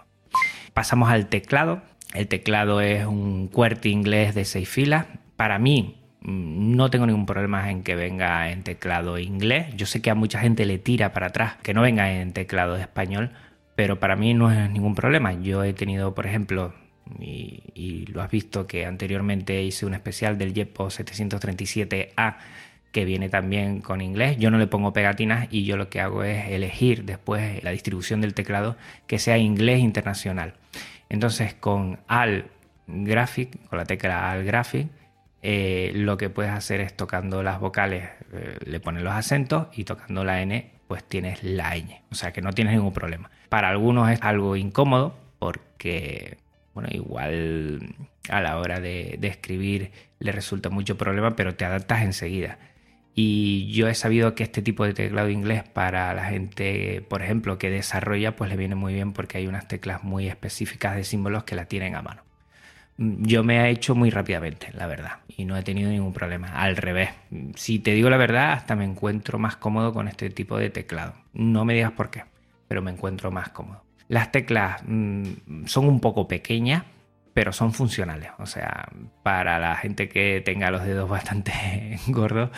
Pasamos 0.75 1.09
al 1.09 1.29
teclado. 1.29 1.81
El 2.13 2.29
teclado 2.29 2.83
es 2.83 3.07
un 3.07 3.49
QWERTY 3.49 3.91
inglés 3.91 4.35
de 4.35 4.45
6 4.45 4.69
filas. 4.69 5.07
Para 5.37 5.59
mí 5.59 6.00
no 6.23 6.91
tengo 6.91 7.07
ningún 7.07 7.27
problema 7.27 7.71
en 7.71 7.83
que 7.83 7.95
venga 7.95 8.51
en 8.51 8.63
teclado 8.63 9.19
inglés. 9.19 9.75
Yo 9.77 9.87
sé 9.87 10.03
que 10.03 10.11
a 10.11 10.15
mucha 10.15 10.41
gente 10.41 10.67
le 10.67 10.79
tira 10.79 11.13
para 11.13 11.29
atrás 11.29 11.57
que 11.63 11.75
no 11.75 11.83
venga 11.83 12.13
en 12.13 12.33
teclado 12.33 12.77
español, 12.77 13.31
pero 13.75 14.01
para 14.01 14.17
mí 14.17 14.35
no 14.35 14.53
es 14.53 14.71
ningún 14.71 14.95
problema. 14.95 15.33
Yo 15.33 15.65
he 15.65 15.73
tenido, 15.73 16.15
por 16.15 16.27
ejemplo, 16.27 16.75
y, 17.19 18.07
lo 18.13 18.23
has 18.23 18.31
visto 18.31 18.67
que 18.67 18.87
anteriormente 18.87 19.63
hice 19.63 19.87
un 19.87 19.95
especial 19.95 20.37
del 20.39 20.53
JetPo 20.53 20.89
737A 20.89 22.37
que 22.93 23.05
viene 23.05 23.29
también 23.29 23.81
con 23.81 24.01
inglés. 24.01 24.37
Yo 24.39 24.51
no 24.51 24.59
le 24.59 24.67
pongo 24.67 24.93
pegatinas 24.93 25.49
y 25.51 25.65
yo 25.65 25.77
lo 25.77 25.89
que 25.89 26.01
hago 26.01 26.25
es 26.25 26.49
elegir 26.49 27.05
después 27.05 27.63
la 27.63 27.71
distribución 27.71 28.21
del 28.21 28.35
teclado 28.35 28.77
que 29.07 29.19
sea 29.19 29.39
inglés 29.39 29.81
internacional. 29.81 30.55
Entonces 31.09 31.55
con 31.55 32.01
Al 32.09 32.47
Graphic, 32.89 33.69
con 33.69 33.79
la 33.79 33.85
tecla 33.85 34.31
Al 34.31 34.45
Graphic, 34.45 34.89
eh, 35.43 35.93
lo 35.95 36.17
que 36.17 36.29
puedes 36.29 36.53
hacer 36.53 36.81
es 36.81 36.95
tocando 36.95 37.43
las 37.43 37.61
vocales, 37.61 38.11
eh, 38.33 38.59
le 38.65 38.81
pones 38.81 39.03
los 39.03 39.15
acentos 39.15 39.69
y 39.73 39.85
tocando 39.85 40.25
la 40.25 40.43
N, 40.43 40.71
pues 40.87 41.05
tienes 41.05 41.43
la 41.43 41.77
ñ. 41.77 42.03
O 42.11 42.15
sea 42.15 42.33
que 42.33 42.43
no 42.43 42.53
tienes 42.53 42.75
ningún 42.75 42.93
problema. 42.93 43.31
Para 43.49 43.69
algunos 43.69 44.11
es 44.11 44.21
algo 44.23 44.57
incómodo 44.57 45.17
porque, 45.39 46.39
bueno, 46.75 46.89
igual 46.93 47.95
a 48.29 48.41
la 48.43 48.59
hora 48.59 48.81
de, 48.81 49.17
de 49.19 49.29
escribir 49.29 49.93
le 50.19 50.33
resulta 50.33 50.69
mucho 50.69 50.99
problema, 50.99 51.37
pero 51.37 51.55
te 51.55 51.65
adaptas 51.65 52.03
enseguida. 52.03 52.59
Y 53.15 53.73
yo 53.73 53.89
he 53.89 53.95
sabido 53.95 54.35
que 54.35 54.45
este 54.45 54.63
tipo 54.63 54.85
de 54.85 54.95
teclado 54.95 55.31
inglés 55.31 55.65
para 55.65 56.15
la 56.15 56.25
gente, 56.27 57.05
por 57.09 57.23
ejemplo, 57.23 57.59
que 57.59 57.71
desarrolla, 57.71 58.37
pues 58.37 58.51
le 58.51 58.57
viene 58.57 58.75
muy 58.77 58.95
bien 58.95 59.13
porque 59.13 59.39
hay 59.39 59.47
unas 59.47 59.69
teclas 59.69 60.05
muy 60.05 60.29
específicas 60.29 60.97
de 60.97 61.05
símbolos 61.05 61.45
que 61.45 61.57
la 61.57 61.67
tienen 61.67 61.97
a 61.97 62.03
mano 62.03 62.30
yo 63.03 63.43
me 63.43 63.59
he 63.59 63.71
hecho 63.71 63.95
muy 63.95 64.11
rápidamente, 64.11 64.69
la 64.75 64.87
verdad, 64.87 65.21
y 65.27 65.47
no 65.47 65.57
he 65.57 65.63
tenido 65.63 65.91
ningún 65.91 66.13
problema. 66.13 66.49
Al 66.49 66.77
revés, 66.77 67.09
si 67.55 67.79
te 67.79 67.93
digo 67.93 68.11
la 68.11 68.19
verdad, 68.19 68.53
hasta 68.53 68.77
me 68.77 68.85
encuentro 68.85 69.39
más 69.39 69.57
cómodo 69.57 69.95
con 69.95 70.07
este 70.07 70.29
tipo 70.29 70.59
de 70.59 70.69
teclado. 70.69 71.15
No 71.33 71.65
me 71.65 71.73
digas 71.73 71.93
por 71.93 72.11
qué, 72.11 72.25
pero 72.69 72.83
me 72.83 72.91
encuentro 72.91 73.31
más 73.31 73.49
cómodo. 73.49 73.83
Las 74.09 74.33
teclas 74.33 74.83
mm, 74.87 75.65
son 75.65 75.89
un 75.89 76.01
poco 76.01 76.29
pequeñas, 76.29 76.85
pero 77.33 77.55
son 77.55 77.73
funcionales. 77.73 78.33
O 78.39 78.45
sea, 78.45 78.91
para 79.23 79.59
la 79.59 79.77
gente 79.77 80.11
que 80.11 80.43
tenga 80.45 80.71
los 80.71 80.85
dedos 80.85 81.09
bastante 81.09 81.99
gordos, 82.09 82.51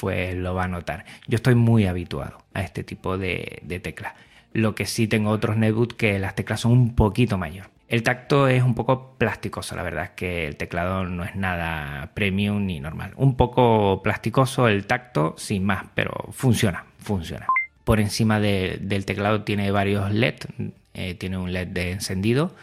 pues 0.00 0.34
lo 0.34 0.54
va 0.54 0.64
a 0.64 0.68
notar. 0.68 1.04
Yo 1.28 1.36
estoy 1.36 1.56
muy 1.56 1.84
habituado 1.84 2.38
a 2.54 2.62
este 2.62 2.84
tipo 2.84 3.18
de, 3.18 3.58
de 3.64 3.80
teclas. 3.80 4.14
Lo 4.54 4.74
que 4.74 4.86
sí 4.86 5.06
tengo 5.08 5.28
otros 5.28 5.58
netbooks 5.58 5.94
que 5.94 6.18
las 6.18 6.34
teclas 6.34 6.60
son 6.60 6.72
un 6.72 6.94
poquito 6.94 7.36
mayor. 7.36 7.68
El 7.90 8.04
tacto 8.04 8.46
es 8.46 8.62
un 8.62 8.76
poco 8.76 9.16
plasticoso, 9.18 9.74
la 9.74 9.82
verdad 9.82 10.04
es 10.04 10.10
que 10.10 10.46
el 10.46 10.54
teclado 10.54 11.06
no 11.06 11.24
es 11.24 11.34
nada 11.34 12.12
premium 12.14 12.64
ni 12.64 12.78
normal. 12.78 13.14
Un 13.16 13.36
poco 13.36 14.00
plasticoso 14.00 14.68
el 14.68 14.86
tacto, 14.86 15.34
sin 15.36 15.64
más, 15.64 15.86
pero 15.96 16.12
funciona, 16.30 16.84
funciona. 17.00 17.48
Por 17.82 17.98
encima 17.98 18.38
del 18.38 19.04
teclado 19.04 19.42
tiene 19.42 19.72
varios 19.72 20.12
LED, 20.12 20.36
eh, 20.94 21.14
tiene 21.14 21.36
un 21.36 21.52
LED 21.52 21.66
de 21.66 21.90
encendido, 21.90 22.54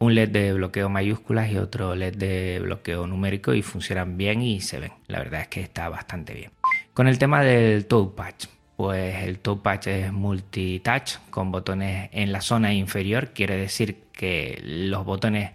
un 0.00 0.16
LED 0.16 0.30
de 0.30 0.52
bloqueo 0.54 0.88
mayúsculas 0.88 1.48
y 1.52 1.58
otro 1.58 1.94
LED 1.94 2.16
de 2.16 2.58
bloqueo 2.60 3.06
numérico 3.06 3.54
y 3.54 3.62
funcionan 3.62 4.16
bien 4.16 4.42
y 4.42 4.60
se 4.60 4.80
ven. 4.80 4.92
La 5.06 5.20
verdad 5.20 5.42
es 5.42 5.48
que 5.48 5.60
está 5.60 5.88
bastante 5.88 6.34
bien. 6.34 6.50
Con 6.92 7.06
el 7.06 7.20
tema 7.20 7.44
del 7.44 7.86
touchpad, 7.86 8.34
pues 8.76 9.22
el 9.22 9.38
touchpad 9.38 9.86
es 9.86 10.12
multitouch 10.12 11.18
con 11.30 11.52
botones 11.52 12.10
en 12.12 12.32
la 12.32 12.40
zona 12.40 12.74
inferior, 12.74 13.28
quiere 13.28 13.56
decir 13.56 14.05
que 14.16 14.58
los 14.64 15.04
botones 15.04 15.52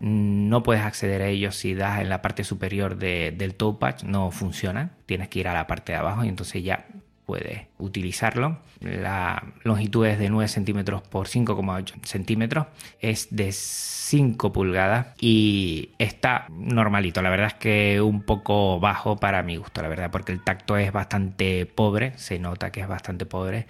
no 0.00 0.62
puedes 0.62 0.82
acceder 0.82 1.20
a 1.20 1.28
ellos 1.28 1.56
si 1.56 1.74
das 1.74 2.00
en 2.00 2.08
la 2.08 2.22
parte 2.22 2.44
superior 2.44 2.96
del 2.96 3.54
touchpad, 3.54 4.02
no 4.02 4.30
funcionan, 4.30 4.92
tienes 5.04 5.28
que 5.28 5.40
ir 5.40 5.48
a 5.48 5.54
la 5.54 5.66
parte 5.66 5.92
de 5.92 5.98
abajo 5.98 6.24
y 6.24 6.28
entonces 6.28 6.62
ya 6.64 6.86
puedes 7.26 7.62
utilizarlo. 7.78 8.58
La 8.80 9.42
longitud 9.62 10.06
es 10.06 10.18
de 10.18 10.28
9 10.28 10.48
centímetros 10.48 11.02
por 11.02 11.26
5,8 11.26 12.04
centímetros, 12.04 12.66
es 13.00 13.28
de 13.30 13.50
5 13.52 14.52
pulgadas 14.52 15.08
y 15.20 15.90
está 15.98 16.46
normalito. 16.50 17.22
La 17.22 17.30
verdad 17.30 17.48
es 17.48 17.54
que 17.54 18.00
un 18.00 18.22
poco 18.22 18.78
bajo 18.80 19.16
para 19.16 19.42
mi 19.42 19.56
gusto, 19.56 19.80
la 19.80 19.88
verdad, 19.88 20.10
porque 20.10 20.32
el 20.32 20.42
tacto 20.42 20.76
es 20.76 20.92
bastante 20.92 21.66
pobre, 21.66 22.12
se 22.16 22.38
nota 22.38 22.70
que 22.70 22.80
es 22.80 22.88
bastante 22.88 23.24
pobre 23.26 23.66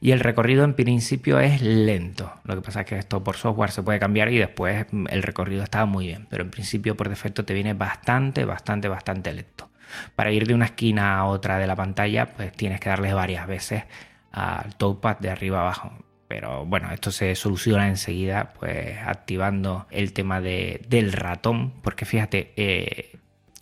y 0.00 0.10
el 0.10 0.20
recorrido 0.20 0.64
en 0.64 0.74
principio 0.74 1.38
es 1.38 1.62
lento. 1.62 2.32
Lo 2.44 2.56
que 2.56 2.62
pasa 2.62 2.80
es 2.80 2.86
que 2.86 2.98
esto 2.98 3.22
por 3.22 3.36
software 3.36 3.70
se 3.70 3.82
puede 3.82 4.00
cambiar 4.00 4.32
y 4.32 4.38
después 4.38 4.86
el 5.10 5.22
recorrido 5.22 5.62
está 5.62 5.84
muy 5.86 6.06
bien, 6.06 6.26
pero 6.28 6.42
en 6.42 6.50
principio 6.50 6.96
por 6.96 7.08
defecto 7.08 7.44
te 7.44 7.54
viene 7.54 7.74
bastante, 7.74 8.44
bastante, 8.44 8.88
bastante 8.88 9.32
lento. 9.32 9.65
Para 10.14 10.30
ir 10.32 10.46
de 10.46 10.54
una 10.54 10.66
esquina 10.66 11.18
a 11.18 11.24
otra 11.26 11.58
de 11.58 11.66
la 11.66 11.76
pantalla, 11.76 12.26
pues 12.26 12.52
tienes 12.52 12.80
que 12.80 12.88
darle 12.88 13.12
varias 13.12 13.46
veces 13.46 13.84
al 14.32 14.74
touchpad 14.76 15.18
de 15.18 15.30
arriba 15.30 15.60
abajo. 15.60 15.92
Pero 16.28 16.66
bueno, 16.66 16.90
esto 16.92 17.10
se 17.12 17.34
soluciona 17.34 17.88
enseguida, 17.88 18.52
pues 18.58 18.98
activando 19.04 19.86
el 19.90 20.12
tema 20.12 20.40
del 20.40 21.12
ratón, 21.12 21.72
porque 21.82 22.04
fíjate, 22.04 22.52
eh, 22.56 23.18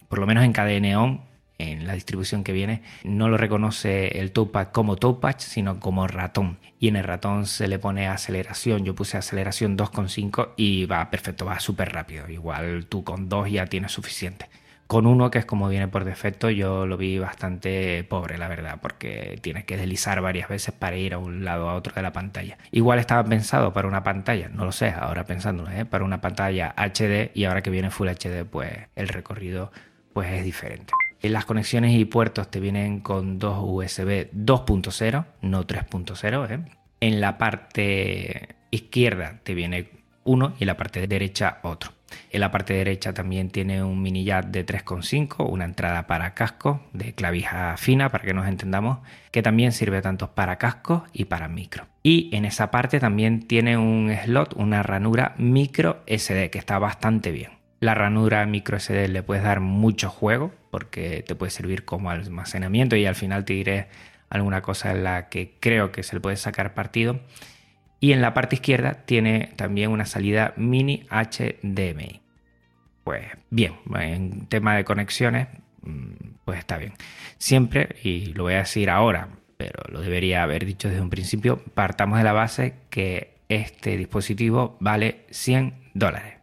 por 0.08 0.18
lo 0.18 0.26
menos 0.26 0.44
en 0.44 0.52
KDE 0.52 0.80
en 1.58 1.86
la 1.86 1.94
distribución 1.94 2.42
que 2.42 2.52
viene, 2.52 2.82
no 3.04 3.28
lo 3.28 3.36
reconoce 3.36 4.18
el 4.18 4.32
touchpad 4.32 4.68
como 4.68 4.96
touchpad, 4.96 5.36
sino 5.38 5.78
como 5.78 6.06
ratón. 6.06 6.58
Y 6.80 6.88
en 6.88 6.96
el 6.96 7.04
ratón 7.04 7.46
se 7.46 7.68
le 7.68 7.78
pone 7.78 8.08
aceleración. 8.08 8.84
Yo 8.84 8.94
puse 8.94 9.16
aceleración 9.16 9.78
2,5 9.78 10.50
y 10.56 10.86
va 10.86 11.10
perfecto, 11.10 11.44
va 11.46 11.60
súper 11.60 11.92
rápido. 11.92 12.28
Igual 12.28 12.86
tú 12.86 13.04
con 13.04 13.28
2 13.28 13.50
ya 13.50 13.66
tienes 13.66 13.92
suficiente. 13.92 14.48
Con 14.94 15.08
uno 15.08 15.28
que 15.28 15.40
es 15.40 15.44
como 15.44 15.68
viene 15.68 15.88
por 15.88 16.04
defecto, 16.04 16.50
yo 16.50 16.86
lo 16.86 16.96
vi 16.96 17.18
bastante 17.18 18.04
pobre, 18.04 18.38
la 18.38 18.46
verdad, 18.46 18.78
porque 18.80 19.40
tienes 19.42 19.64
que 19.64 19.76
deslizar 19.76 20.20
varias 20.20 20.48
veces 20.48 20.72
para 20.72 20.96
ir 20.96 21.14
a 21.14 21.18
un 21.18 21.44
lado 21.44 21.68
a 21.68 21.74
otro 21.74 21.92
de 21.96 22.02
la 22.02 22.12
pantalla. 22.12 22.58
Igual 22.70 23.00
estaba 23.00 23.24
pensado 23.24 23.72
para 23.72 23.88
una 23.88 24.04
pantalla, 24.04 24.48
no 24.50 24.64
lo 24.64 24.70
sé, 24.70 24.90
ahora 24.90 25.24
pensándolo, 25.24 25.68
¿eh? 25.72 25.84
para 25.84 26.04
una 26.04 26.20
pantalla 26.20 26.76
HD 26.76 27.32
y 27.34 27.42
ahora 27.42 27.60
que 27.60 27.70
viene 27.70 27.90
Full 27.90 28.06
HD, 28.06 28.44
pues 28.44 28.70
el 28.94 29.08
recorrido 29.08 29.72
pues 30.12 30.30
es 30.30 30.44
diferente. 30.44 30.92
Las 31.22 31.44
conexiones 31.44 31.90
y 31.90 32.04
puertos 32.04 32.48
te 32.48 32.60
vienen 32.60 33.00
con 33.00 33.40
dos 33.40 33.58
USB 33.62 34.30
2.0, 34.30 35.24
no 35.42 35.66
3.0. 35.66 36.50
¿eh? 36.52 36.72
En 37.00 37.20
la 37.20 37.36
parte 37.36 38.54
izquierda 38.70 39.40
te 39.42 39.54
viene 39.54 39.90
uno 40.22 40.54
y 40.60 40.62
en 40.62 40.68
la 40.68 40.76
parte 40.76 41.04
derecha 41.08 41.58
otro. 41.64 41.90
En 42.30 42.40
la 42.40 42.50
parte 42.50 42.74
derecha 42.74 43.12
también 43.12 43.50
tiene 43.50 43.82
un 43.82 44.02
mini 44.02 44.24
jack 44.24 44.46
de 44.46 44.66
3,5, 44.66 45.48
una 45.48 45.64
entrada 45.64 46.06
para 46.06 46.34
casco 46.34 46.80
de 46.92 47.14
clavija 47.14 47.76
fina 47.76 48.08
para 48.08 48.24
que 48.24 48.34
nos 48.34 48.48
entendamos, 48.48 48.98
que 49.30 49.42
también 49.42 49.72
sirve 49.72 50.02
tanto 50.02 50.34
para 50.34 50.58
casco 50.58 51.04
y 51.12 51.26
para 51.26 51.48
micro. 51.48 51.86
Y 52.02 52.34
en 52.34 52.44
esa 52.44 52.70
parte 52.70 53.00
también 53.00 53.46
tiene 53.46 53.76
un 53.76 54.14
slot, 54.24 54.54
una 54.56 54.82
ranura 54.82 55.34
micro 55.38 56.02
SD 56.06 56.50
que 56.50 56.58
está 56.58 56.78
bastante 56.78 57.30
bien. 57.30 57.52
La 57.80 57.94
ranura 57.94 58.46
micro 58.46 58.78
SD 58.78 59.08
le 59.08 59.22
puedes 59.22 59.44
dar 59.44 59.60
mucho 59.60 60.08
juego 60.10 60.52
porque 60.70 61.22
te 61.26 61.34
puede 61.34 61.50
servir 61.50 61.84
como 61.84 62.10
almacenamiento 62.10 62.96
y 62.96 63.06
al 63.06 63.14
final 63.14 63.44
te 63.44 63.52
diré 63.52 63.88
alguna 64.30 64.62
cosa 64.62 64.90
en 64.90 65.04
la 65.04 65.28
que 65.28 65.54
creo 65.60 65.92
que 65.92 66.02
se 66.02 66.16
le 66.16 66.20
puede 66.20 66.36
sacar 66.36 66.74
partido 66.74 67.20
y 68.04 68.12
en 68.12 68.20
la 68.20 68.34
parte 68.34 68.56
izquierda 68.56 69.06
tiene 69.06 69.54
también 69.56 69.90
una 69.90 70.04
salida 70.04 70.52
mini 70.58 71.06
HDMI. 71.08 72.20
Pues 73.02 73.24
bien, 73.48 73.76
en 73.98 74.44
tema 74.44 74.76
de 74.76 74.84
conexiones, 74.84 75.48
mm, 75.80 76.12
pues 76.44 76.58
está 76.58 76.76
bien. 76.76 76.92
Siempre, 77.38 77.96
y 78.02 78.26
lo 78.34 78.42
voy 78.42 78.52
a 78.52 78.58
decir 78.58 78.90
ahora, 78.90 79.30
pero 79.56 79.84
lo 79.88 80.02
debería 80.02 80.42
haber 80.42 80.66
dicho 80.66 80.90
desde 80.90 81.00
un 81.00 81.08
principio, 81.08 81.64
partamos 81.72 82.18
de 82.18 82.24
la 82.24 82.34
base 82.34 82.74
que 82.90 83.38
este 83.48 83.96
dispositivo 83.96 84.76
vale 84.80 85.24
100 85.30 85.72
dólares. 85.94 86.34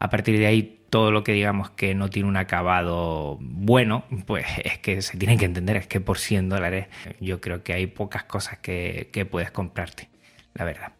A 0.00 0.10
partir 0.10 0.36
de 0.40 0.46
ahí, 0.48 0.86
todo 0.90 1.12
lo 1.12 1.22
que 1.22 1.34
digamos 1.34 1.70
que 1.70 1.94
no 1.94 2.10
tiene 2.10 2.28
un 2.28 2.36
acabado 2.36 3.38
bueno, 3.40 4.06
pues 4.26 4.44
es 4.64 4.78
que 4.78 5.00
se 5.02 5.16
tiene 5.16 5.36
que 5.36 5.44
entender, 5.44 5.76
es 5.76 5.86
que 5.86 6.00
por 6.00 6.18
100 6.18 6.48
dólares 6.48 6.88
yo 7.20 7.40
creo 7.40 7.62
que 7.62 7.74
hay 7.74 7.86
pocas 7.86 8.24
cosas 8.24 8.58
que 8.58 9.28
puedes 9.30 9.52
comprarte 9.52 10.08
la 10.56 10.64
verdad. 10.64 10.92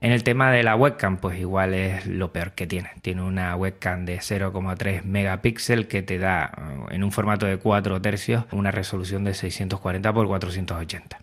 En 0.00 0.12
el 0.12 0.24
tema 0.24 0.50
de 0.50 0.62
la 0.62 0.76
webcam, 0.76 1.18
pues 1.18 1.38
igual 1.38 1.74
es 1.74 2.06
lo 2.06 2.32
peor 2.32 2.52
que 2.52 2.66
tiene. 2.66 2.90
Tiene 3.02 3.22
una 3.22 3.54
webcam 3.54 4.06
de 4.06 4.18
0,3 4.18 5.02
megapíxeles 5.02 5.86
que 5.86 6.02
te 6.02 6.18
da 6.18 6.50
eh, 6.56 6.94
en 6.94 7.04
un 7.04 7.12
formato 7.12 7.44
de 7.44 7.58
4 7.58 8.00
tercios 8.00 8.44
una 8.50 8.70
resolución 8.70 9.24
de 9.24 9.34
640 9.34 10.08
x 10.08 10.24
480. 10.26 11.18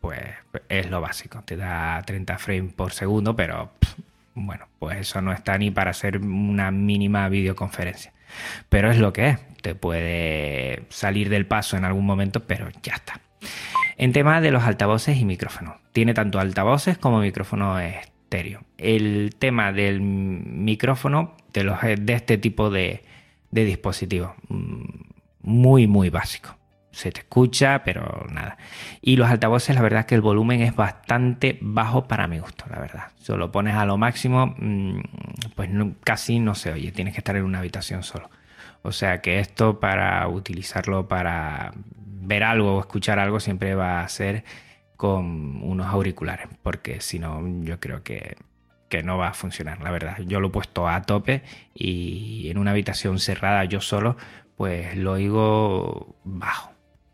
Pues 0.00 0.20
es 0.70 0.90
lo 0.90 1.02
básico. 1.02 1.42
Te 1.44 1.56
da 1.56 2.02
30 2.06 2.38
frames 2.38 2.72
por 2.72 2.92
segundo, 2.92 3.36
pero 3.36 3.72
bueno, 4.34 4.66
pues 4.78 4.98
eso 4.98 5.20
no 5.20 5.32
está 5.32 5.58
ni 5.58 5.70
para 5.70 5.90
hacer 5.90 6.18
una 6.18 6.70
mínima 6.70 7.28
videoconferencia. 7.28 8.14
Pero 8.70 8.90
es 8.90 8.98
lo 8.98 9.12
que 9.12 9.28
es. 9.28 9.38
Te 9.60 9.74
puede 9.74 10.84
salir 10.88 11.28
del 11.28 11.46
paso 11.46 11.76
en 11.76 11.84
algún 11.84 12.06
momento, 12.06 12.44
pero 12.44 12.68
ya 12.82 12.94
está. 12.94 13.20
En 13.98 14.12
tema 14.12 14.40
de 14.40 14.50
los 14.50 14.64
altavoces 14.64 15.16
y 15.18 15.24
micrófonos, 15.24 15.76
tiene 15.92 16.12
tanto 16.12 16.38
altavoces 16.38 16.98
como 16.98 17.20
micrófono 17.20 17.78
estéreo. 17.78 18.62
El 18.76 19.34
tema 19.38 19.72
del 19.72 20.00
micrófono 20.00 21.34
de, 21.52 21.64
los, 21.64 21.80
de 21.80 22.12
este 22.12 22.36
tipo 22.36 22.68
de, 22.70 23.04
de 23.50 23.64
dispositivos, 23.64 24.32
mm, 24.48 24.84
muy, 25.42 25.86
muy 25.86 26.10
básico. 26.10 26.56
Se 26.90 27.12
te 27.12 27.20
escucha, 27.20 27.82
pero 27.84 28.26
nada. 28.30 28.56
Y 29.00 29.16
los 29.16 29.30
altavoces, 29.30 29.74
la 29.74 29.82
verdad 29.82 30.00
es 30.00 30.06
que 30.06 30.14
el 30.14 30.22
volumen 30.22 30.62
es 30.62 30.74
bastante 30.74 31.58
bajo 31.60 32.08
para 32.08 32.26
mi 32.26 32.38
gusto, 32.38 32.64
la 32.70 32.78
verdad. 32.78 33.08
Si 33.18 33.32
lo 33.32 33.52
pones 33.52 33.74
a 33.76 33.84
lo 33.84 33.96
máximo, 33.96 34.54
mm, 34.58 35.00
pues 35.54 35.70
casi 36.04 36.38
no 36.38 36.54
se 36.54 36.72
oye. 36.72 36.92
Tienes 36.92 37.14
que 37.14 37.20
estar 37.20 37.36
en 37.36 37.44
una 37.44 37.58
habitación 37.58 38.02
solo. 38.02 38.30
O 38.82 38.92
sea 38.92 39.20
que 39.20 39.40
esto 39.40 39.80
para 39.80 40.26
utilizarlo 40.28 41.08
para 41.08 41.72
ver 42.26 42.44
algo 42.44 42.76
o 42.76 42.80
escuchar 42.80 43.18
algo 43.18 43.40
siempre 43.40 43.74
va 43.74 44.02
a 44.02 44.08
ser 44.08 44.44
con 44.96 45.62
unos 45.62 45.86
auriculares, 45.86 46.48
porque 46.62 47.00
si 47.00 47.18
no, 47.18 47.42
yo 47.62 47.78
creo 47.80 48.02
que, 48.02 48.36
que, 48.88 49.02
no 49.02 49.18
va 49.18 49.28
a 49.28 49.34
funcionar, 49.34 49.80
la 49.82 49.90
verdad. 49.90 50.18
Yo 50.26 50.40
lo 50.40 50.48
he 50.48 50.50
puesto 50.50 50.88
a 50.88 51.02
tope 51.02 51.42
y 51.74 52.48
en 52.50 52.58
una 52.58 52.70
habitación 52.70 53.18
cerrada 53.18 53.64
yo 53.64 53.80
solo, 53.80 54.16
pues 54.56 54.96
lo 54.96 55.12
oigo 55.12 56.16
bajo. 56.24 56.72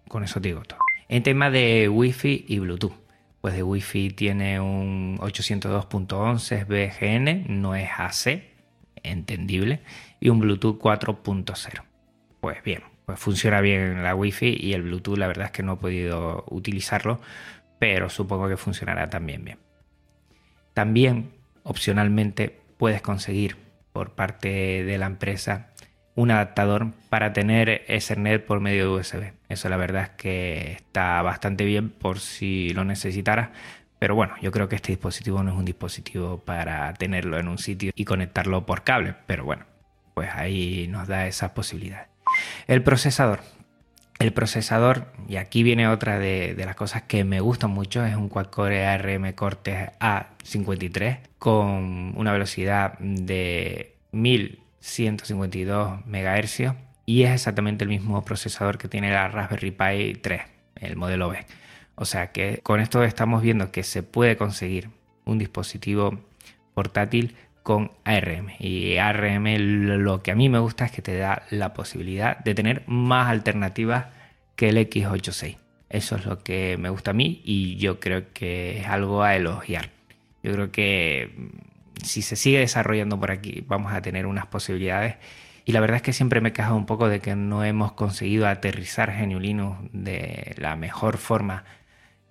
Con 0.08 0.24
eso 0.24 0.40
digo 0.40 0.62
todo. 0.62 0.78
En 1.08 1.22
tema 1.22 1.50
de 1.50 1.88
Wi-Fi 1.88 2.46
y 2.48 2.58
Bluetooth, 2.60 2.94
pues 3.40 3.54
de 3.54 3.62
Wi-Fi 3.62 4.10
tiene 4.10 4.60
un 4.60 5.18
802.11 5.18 6.66
BGN, 6.66 7.60
no 7.60 7.74
es 7.74 7.90
AC, 7.98 8.44
entendible, 9.02 9.80
y 10.20 10.28
un 10.28 10.38
Bluetooth 10.38 10.78
4.0. 10.80 11.82
Pues 12.40 12.62
bien, 12.62 12.82
pues 13.12 13.20
funciona 13.20 13.60
bien 13.60 14.02
la 14.02 14.14
Wi-Fi 14.14 14.56
y 14.58 14.72
el 14.72 14.84
Bluetooth, 14.84 15.18
la 15.18 15.26
verdad 15.26 15.44
es 15.44 15.52
que 15.52 15.62
no 15.62 15.74
he 15.74 15.76
podido 15.76 16.46
utilizarlo, 16.48 17.20
pero 17.78 18.08
supongo 18.08 18.48
que 18.48 18.56
funcionará 18.56 19.10
también 19.10 19.44
bien. 19.44 19.58
También, 20.72 21.32
opcionalmente, 21.62 22.58
puedes 22.78 23.02
conseguir 23.02 23.58
por 23.92 24.12
parte 24.12 24.82
de 24.82 24.96
la 24.96 25.04
empresa 25.04 25.74
un 26.14 26.30
adaptador 26.30 26.92
para 27.10 27.34
tener 27.34 27.84
Ethernet 27.86 28.46
por 28.46 28.60
medio 28.60 28.84
de 28.84 29.00
USB. 29.00 29.32
Eso 29.50 29.68
la 29.68 29.76
verdad 29.76 30.04
es 30.04 30.10
que 30.16 30.72
está 30.72 31.20
bastante 31.20 31.66
bien 31.66 31.90
por 31.90 32.18
si 32.18 32.72
lo 32.72 32.86
necesitaras. 32.86 33.50
Pero 33.98 34.14
bueno, 34.14 34.36
yo 34.40 34.52
creo 34.52 34.70
que 34.70 34.76
este 34.76 34.92
dispositivo 34.92 35.42
no 35.42 35.52
es 35.52 35.58
un 35.58 35.66
dispositivo 35.66 36.38
para 36.38 36.94
tenerlo 36.94 37.38
en 37.38 37.48
un 37.48 37.58
sitio 37.58 37.92
y 37.94 38.06
conectarlo 38.06 38.64
por 38.64 38.84
cable. 38.84 39.16
Pero 39.26 39.44
bueno, 39.44 39.66
pues 40.14 40.30
ahí 40.32 40.88
nos 40.88 41.08
da 41.08 41.26
esa 41.26 41.52
posibilidad. 41.52 42.11
El 42.66 42.82
procesador. 42.82 43.40
El 44.18 44.32
procesador, 44.32 45.06
y 45.28 45.36
aquí 45.36 45.62
viene 45.62 45.88
otra 45.88 46.18
de, 46.18 46.54
las 46.64 46.76
cosas 46.76 47.02
que 47.02 47.24
me 47.24 47.40
gustan 47.40 47.70
mucho, 47.70 48.04
es 48.04 48.14
un 48.14 48.28
quad-core 48.28 48.86
ARM 48.86 49.32
Cortex 49.32 49.92
A53 49.98 51.18
con 51.38 52.12
una 52.16 52.32
velocidad 52.32 52.96
de 53.00 53.96
1152 54.12 56.06
MHz 56.06 56.60
y 57.04 57.24
es 57.24 57.32
exactamente 57.32 57.82
el 57.82 57.90
mismo 57.90 58.24
procesador 58.24 58.78
que 58.78 58.86
tiene 58.86 59.10
la 59.10 59.26
Raspberry 59.26 59.72
Pi 59.72 60.14
3, 60.14 60.42
el 60.76 60.96
modelo 60.96 61.28
B. 61.30 61.44
O 61.96 62.04
sea 62.04 62.30
que 62.30 62.60
con 62.62 62.80
esto 62.80 63.02
estamos 63.02 63.42
viendo 63.42 63.72
que 63.72 63.82
se 63.82 64.02
puede 64.02 64.36
conseguir 64.36 64.90
un 65.24 65.38
dispositivo 65.38 66.20
portátil 66.74 67.36
con 67.62 67.92
ARM. 68.04 68.50
Y 68.58 68.96
ARM 68.98 69.46
lo 70.02 70.22
que 70.22 70.32
a 70.32 70.34
mí 70.34 70.48
me 70.48 70.58
gusta 70.58 70.84
es 70.84 70.92
que 70.92 71.02
te 71.02 71.16
da 71.16 71.42
la 71.50 71.74
posibilidad 71.74 72.38
de 72.38 72.54
tener 72.54 72.82
más 72.86 73.28
alternativas 73.28 74.06
que 74.56 74.68
el 74.68 74.76
X86. 74.76 75.56
Eso 75.88 76.16
es 76.16 76.24
lo 76.24 76.42
que 76.42 76.76
me 76.78 76.88
gusta 76.88 77.10
a 77.10 77.14
mí 77.14 77.42
y 77.44 77.76
yo 77.76 78.00
creo 78.00 78.32
que 78.32 78.80
es 78.80 78.86
algo 78.86 79.22
a 79.22 79.36
elogiar. 79.36 79.90
Yo 80.42 80.52
creo 80.52 80.72
que 80.72 81.32
mm, 81.36 82.04
si 82.04 82.22
se 82.22 82.36
sigue 82.36 82.58
desarrollando 82.58 83.20
por 83.20 83.30
aquí 83.30 83.64
vamos 83.66 83.92
a 83.92 84.02
tener 84.02 84.26
unas 84.26 84.46
posibilidades. 84.46 85.16
Y 85.64 85.72
la 85.72 85.80
verdad 85.80 85.96
es 85.96 86.02
que 86.02 86.12
siempre 86.12 86.40
me 86.40 86.52
he 86.56 86.72
un 86.72 86.86
poco 86.86 87.08
de 87.08 87.20
que 87.20 87.36
no 87.36 87.64
hemos 87.64 87.92
conseguido 87.92 88.48
aterrizar 88.48 89.12
Geniulinus 89.12 89.76
de 89.92 90.54
la 90.58 90.76
mejor 90.76 91.18
forma 91.18 91.64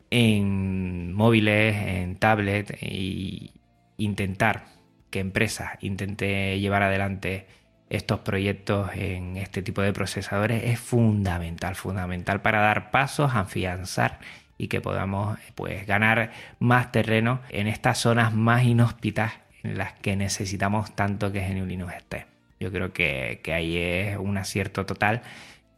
en 0.10 1.13
móviles, 1.13 1.76
en 1.76 2.17
tablet 2.17 2.78
e 2.82 3.52
intentar 3.98 4.65
que 5.12 5.19
empresa 5.19 5.78
intente 5.82 6.60
llevar 6.60 6.82
adelante 6.82 7.45
estos 7.91 8.21
proyectos 8.21 8.89
en 8.95 9.38
este 9.38 9.62
tipo 9.62 9.82
de 9.82 9.91
procesadores 9.91 10.63
es 10.63 10.80
fundamental, 10.80 11.76
fundamental 11.76 12.41
para 12.41 12.62
dar 12.62 12.89
pasos, 12.89 13.36
afianzar 13.36 14.19
y 14.58 14.69
que 14.69 14.80
podamos 14.80 15.38
pues 15.56 15.86
ganar 15.86 16.32
más 16.60 16.91
terreno 16.91 17.41
en 17.50 17.67
estas 17.67 17.97
zonas 17.97 18.34
más 18.34 18.63
inhóspitas 18.63 19.34
en 19.63 19.78
las 19.78 19.93
que 19.93 20.15
necesitamos 20.15 20.95
tanto 20.95 21.32
que 21.32 21.45
GNU 21.47 21.65
Linux 21.65 21.93
esté. 21.93 22.26
Yo 22.60 22.71
creo 22.71 22.93
que, 22.93 23.41
que 23.43 23.54
ahí 23.54 23.78
es 23.78 24.17
un 24.17 24.38
acierto 24.38 24.86
total 24.86 25.21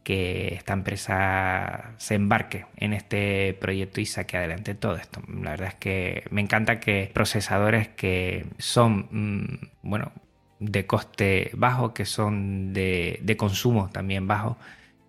que 0.04 0.54
esta 0.54 0.74
empresa 0.74 1.94
se 1.96 2.14
embarque 2.14 2.66
en 2.76 2.92
este 2.92 3.54
proyecto 3.54 4.00
y 4.00 4.06
saque 4.06 4.36
adelante 4.36 4.74
todo 4.74 4.96
esto. 4.96 5.22
La 5.42 5.52
verdad 5.52 5.68
es 5.68 5.74
que 5.74 6.24
me 6.30 6.42
encanta 6.42 6.78
que 6.78 7.10
procesadores 7.12 7.88
que 7.88 8.46
son, 8.58 9.08
mm, 9.10 9.88
bueno, 9.88 10.12
de 10.60 10.86
coste 10.86 11.50
bajo, 11.54 11.94
que 11.94 12.04
son 12.04 12.72
de, 12.74 13.34
consumo 13.38 13.88
también 13.90 14.28
bajo, 14.28 14.58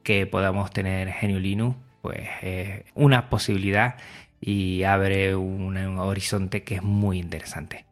que 0.04 0.26
podamos 0.26 0.72
tener 0.72 1.14
GNU 1.22 1.40
Linux, 1.40 1.78
pues 2.02 2.28
es 2.42 2.84
una 2.94 3.30
posibilidad 3.30 3.96
y 4.40 4.84
abre 4.84 5.36
un, 5.36 5.78
horizonte 6.00 6.64
que 6.64 6.76
es 6.76 6.84
muy 6.84 7.20
interesante. 7.20 7.86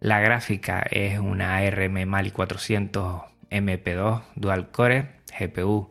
La 0.00 0.20
gráfica 0.20 0.86
es 0.90 1.18
una 1.18 1.56
ARM 1.56 2.06
Mali 2.06 2.30
400 2.30 3.22
MP2 3.50 4.22
Dual 4.36 4.70
Core, 4.70 5.08
GPU 5.38 5.90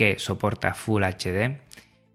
que 0.00 0.18
soporta 0.18 0.72
Full 0.72 1.04
HD. 1.04 1.58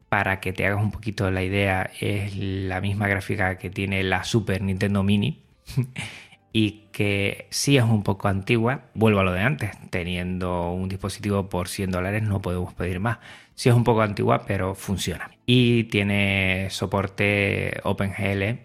Para 0.09 0.39
que 0.39 0.53
te 0.53 0.65
hagas 0.65 0.81
un 0.81 0.89
poquito 0.89 1.29
la 1.29 1.43
idea, 1.43 1.91
es 1.99 2.35
la 2.35 2.81
misma 2.81 3.07
gráfica 3.07 3.59
que 3.59 3.69
tiene 3.69 4.01
la 4.01 4.23
Super 4.23 4.63
Nintendo 4.63 5.03
Mini. 5.03 5.43
y 6.51 6.87
que 6.91 7.45
sí 7.51 7.77
es 7.77 7.83
un 7.83 8.01
poco 8.01 8.27
antigua, 8.27 8.85
vuelvo 8.95 9.19
a 9.19 9.23
lo 9.23 9.33
de 9.33 9.41
antes, 9.41 9.69
teniendo 9.91 10.71
un 10.71 10.89
dispositivo 10.89 11.47
por 11.47 11.67
100 11.67 11.91
dólares 11.91 12.23
no 12.23 12.41
podemos 12.41 12.73
pedir 12.73 12.99
más. 12.99 13.19
Sí 13.53 13.69
es 13.69 13.75
un 13.75 13.83
poco 13.83 14.01
antigua, 14.01 14.45
pero 14.47 14.73
funciona. 14.73 15.29
Y 15.45 15.83
tiene 15.83 16.69
soporte 16.71 17.81
OpenGL 17.83 18.61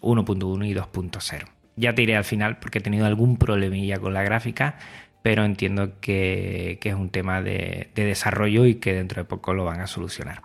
1.1 0.00 0.66
y 0.66 0.74
2.0. 0.74 1.44
Ya 1.76 1.94
te 1.94 2.02
iré 2.02 2.16
al 2.16 2.24
final 2.24 2.58
porque 2.58 2.78
he 2.78 2.82
tenido 2.82 3.04
algún 3.04 3.36
problemilla 3.36 3.98
con 3.98 4.14
la 4.14 4.22
gráfica, 4.22 4.78
pero 5.22 5.44
entiendo 5.44 6.00
que, 6.00 6.78
es 6.82 6.94
un 6.94 7.10
tema 7.10 7.42
de, 7.42 7.88
de 7.94 8.04
desarrollo 8.04 8.66
y 8.66 8.76
que 8.76 8.94
dentro 8.94 9.22
de 9.22 9.28
poco 9.28 9.54
lo 9.54 9.64
van 9.64 9.80
a 9.80 9.86
solucionar. 9.86 10.40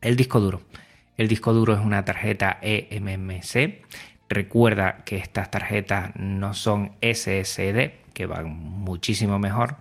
El 0.00 0.16
disco 0.16 0.40
duro. 0.40 0.62
El 1.16 1.28
disco 1.28 1.52
duro 1.52 1.74
es 1.74 1.80
una 1.80 2.04
tarjeta 2.04 2.58
eMMC 2.62 3.82
Recuerda 4.28 5.04
que 5.04 5.16
estas 5.16 5.50
tarjetas 5.50 6.14
no 6.16 6.52
son 6.52 6.92
SSD, 7.00 7.92
que 8.12 8.26
van 8.26 8.50
muchísimo 8.50 9.38
mejor 9.38 9.76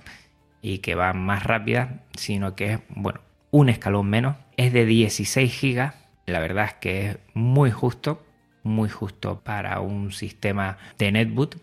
y 0.61 0.77
que 0.77 0.95
van 0.95 1.19
más 1.19 1.43
rápidas, 1.43 1.89
sino 2.15 2.55
que 2.55 2.73
es, 2.73 2.79
bueno, 2.89 3.19
un 3.51 3.67
escalón 3.67 4.09
menos. 4.09 4.37
Es 4.55 4.71
de 4.71 4.85
16 4.85 5.61
GB. 5.61 5.91
La 6.27 6.39
verdad 6.39 6.65
es 6.65 6.73
que 6.75 7.09
es 7.09 7.17
muy 7.33 7.71
justo, 7.71 8.23
muy 8.63 8.87
justo 8.89 9.41
para 9.41 9.81
un 9.81 10.13
sistema 10.13 10.77
de 10.97 11.11
netboot, 11.11 11.57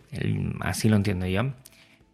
así 0.61 0.91
lo 0.91 0.97
entiendo 0.97 1.27
yo. 1.27 1.53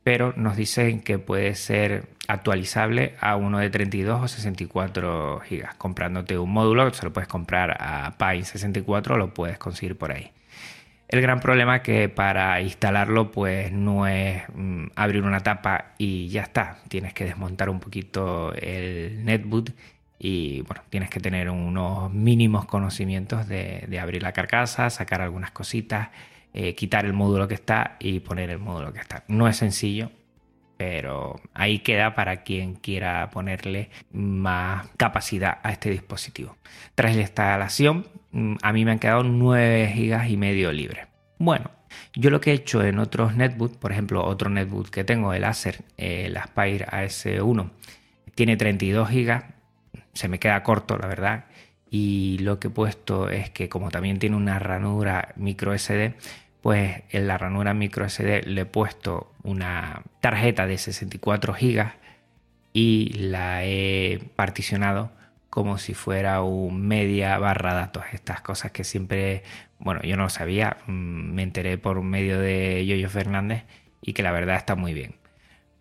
Pero 0.02 0.32
nos 0.36 0.56
dicen 0.56 1.00
que 1.00 1.18
puede 1.18 1.54
ser 1.54 2.08
actualizable 2.26 3.14
a 3.20 3.36
uno 3.36 3.58
de 3.58 3.70
32 3.70 4.22
o 4.22 4.28
64 4.28 5.42
GB. 5.48 5.76
Comprándote 5.76 6.38
un 6.38 6.52
módulo, 6.52 6.92
se 6.92 7.04
lo 7.04 7.12
puedes 7.12 7.28
comprar 7.28 7.76
a 7.80 8.16
Pine 8.16 8.44
64, 8.44 9.16
lo 9.16 9.34
puedes 9.34 9.58
conseguir 9.58 9.96
por 9.96 10.12
ahí. 10.12 10.32
El 11.10 11.20
gran 11.22 11.40
problema 11.40 11.76
es 11.76 11.82
que 11.82 12.08
para 12.08 12.60
instalarlo 12.60 13.32
pues 13.32 13.72
no 13.72 14.06
es 14.06 14.44
mm, 14.54 14.86
abrir 14.94 15.24
una 15.24 15.40
tapa 15.40 15.86
y 15.98 16.28
ya 16.28 16.42
está. 16.42 16.78
Tienes 16.88 17.12
que 17.14 17.24
desmontar 17.24 17.68
un 17.68 17.80
poquito 17.80 18.54
el 18.54 19.24
netboot 19.24 19.72
y 20.20 20.60
bueno, 20.62 20.82
tienes 20.88 21.10
que 21.10 21.18
tener 21.18 21.50
unos 21.50 22.12
mínimos 22.12 22.66
conocimientos 22.66 23.48
de, 23.48 23.98
abrir 24.00 24.22
la 24.22 24.32
carcasa, 24.32 24.88
sacar 24.90 25.20
algunas 25.20 25.50
cositas, 25.50 26.10
eh, 26.52 26.74
quitar 26.74 27.04
el 27.04 27.12
módulo 27.12 27.48
que 27.48 27.54
está 27.54 27.96
y 28.00 28.20
poner 28.20 28.50
el 28.50 28.58
módulo 28.58 28.92
que 28.92 29.00
está. 29.00 29.24
No 29.28 29.48
es 29.48 29.56
sencillo, 29.56 30.10
pero 30.76 31.40
ahí 31.52 31.80
queda 31.80 32.14
para 32.14 32.42
quien 32.42 32.74
quiera 32.74 33.28
ponerle 33.30 33.90
más 34.12 34.88
capacidad 34.96 35.58
a 35.62 35.72
este 35.72 35.90
dispositivo. 35.90 36.56
Tras 36.94 37.14
la 37.14 37.22
instalación, 37.22 38.06
mm, 38.32 38.56
a 38.62 38.72
mí 38.72 38.84
me 38.84 38.92
han 38.92 38.98
quedado 38.98 39.22
9 39.22 39.92
GB 39.94 40.28
y 40.30 40.36
medio 40.36 40.72
libre. 40.72 41.06
Bueno, 41.38 41.70
yo 42.14 42.30
lo 42.30 42.40
que 42.40 42.50
he 42.50 42.54
hecho 42.54 42.82
en 42.82 42.98
otros 42.98 43.36
netbooks, 43.36 43.76
por 43.76 43.92
ejemplo, 43.92 44.24
otro 44.24 44.50
netbook 44.50 44.90
que 44.90 45.04
tengo, 45.04 45.32
el 45.34 45.44
Acer, 45.44 45.84
el 45.96 46.36
Aspire 46.36 46.86
AS1, 46.86 47.70
tiene 48.34 48.56
32 48.56 49.08
GB, 49.10 49.42
se 50.12 50.28
me 50.28 50.38
queda 50.38 50.62
corto, 50.62 50.96
la 50.96 51.06
verdad. 51.06 51.44
Y 51.90 52.38
lo 52.38 52.60
que 52.60 52.68
he 52.68 52.70
puesto 52.70 53.30
es 53.30 53.50
que 53.50 53.68
como 53.68 53.90
también 53.90 54.18
tiene 54.18 54.36
una 54.36 54.58
ranura 54.58 55.32
micro 55.36 55.76
SD, 55.76 56.14
pues 56.62 57.02
en 57.10 57.26
la 57.26 57.36
ranura 57.36 57.74
micro 57.74 58.08
SD 58.08 58.42
le 58.44 58.62
he 58.62 58.66
puesto 58.66 59.32
una 59.42 60.02
tarjeta 60.20 60.66
de 60.66 60.78
64 60.78 61.54
GB 61.54 61.92
y 62.72 63.12
la 63.14 63.64
he 63.64 64.20
particionado 64.36 65.10
como 65.50 65.78
si 65.78 65.94
fuera 65.94 66.42
un 66.42 66.86
media 66.86 67.36
barra 67.38 67.74
datos. 67.74 68.04
Estas 68.12 68.40
cosas 68.40 68.70
que 68.70 68.84
siempre, 68.84 69.42
bueno, 69.80 70.00
yo 70.02 70.16
no 70.16 70.24
lo 70.24 70.28
sabía, 70.30 70.78
mm, 70.86 70.92
me 70.92 71.42
enteré 71.42 71.76
por 71.76 72.00
medio 72.02 72.38
de 72.38 72.86
Yoyo 72.86 73.10
Fernández 73.10 73.64
y 74.00 74.12
que 74.12 74.22
la 74.22 74.30
verdad 74.32 74.56
está 74.56 74.76
muy 74.76 74.94
bien. 74.94 75.19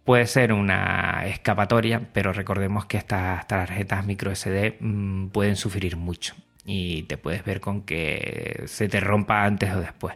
Puede 0.09 0.25
ser 0.25 0.53
una 0.53 1.27
escapatoria, 1.27 2.01
pero 2.13 2.33
recordemos 2.33 2.87
que 2.87 2.97
estas 2.97 3.47
tarjetas 3.47 4.07
micro 4.07 4.33
SD 4.35 4.77
mm, 4.79 5.27
pueden 5.27 5.55
sufrir 5.55 5.97
mucho 5.97 6.33
y 6.65 7.03
te 7.03 7.17
puedes 7.17 7.45
ver 7.45 7.61
con 7.61 7.83
que 7.83 8.63
se 8.65 8.89
te 8.89 8.99
rompa 9.01 9.45
antes 9.45 9.71
o 9.71 9.79
después 9.79 10.15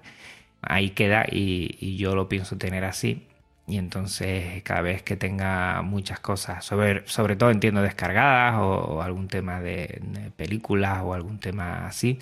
ahí 0.63 0.89
queda 0.89 1.27
y, 1.31 1.95
yo 1.95 2.15
lo 2.15 2.27
pienso 2.27 2.57
tener 2.57 2.85
así. 2.85 3.27
Y 3.67 3.77
entonces 3.77 4.63
cada 4.63 4.81
vez 4.81 5.03
que 5.03 5.15
tenga 5.15 5.83
muchas 5.83 6.19
cosas, 6.19 6.65
sobre, 6.65 7.07
sobre 7.07 7.35
todo 7.35 7.51
entiendo 7.51 7.83
descargadas 7.83 8.55
o, 8.61 8.99
algún 9.03 9.27
tema 9.27 9.61
de, 9.61 10.31
películas 10.35 11.01
o 11.03 11.13
algún 11.13 11.39
tema 11.39 11.85
así, 11.85 12.17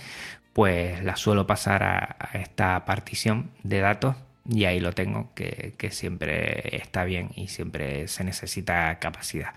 pues 0.51 1.01
la 1.05 1.15
suelo 1.15 1.47
pasar 1.47 1.83
a, 1.83 2.17
esta 2.33 2.83
partición 2.83 3.49
de 3.63 3.79
datos 3.79 4.17
y 4.49 4.65
ahí 4.65 4.79
lo 4.79 4.93
tengo, 4.93 5.33
que, 5.35 5.75
siempre 5.91 6.75
está 6.75 7.03
bien 7.03 7.29
y 7.35 7.47
siempre 7.47 8.07
se 8.07 8.23
necesita 8.23 8.97
capacidad. 8.99 9.53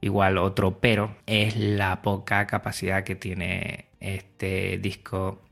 Igual 0.00 0.38
otro 0.38 0.80
pero 0.80 1.16
es 1.26 1.56
la 1.56 2.02
poca 2.02 2.46
capacidad 2.46 3.04
que 3.04 3.16
tiene 3.16 3.86
este 4.00 4.78
disco 4.78 5.42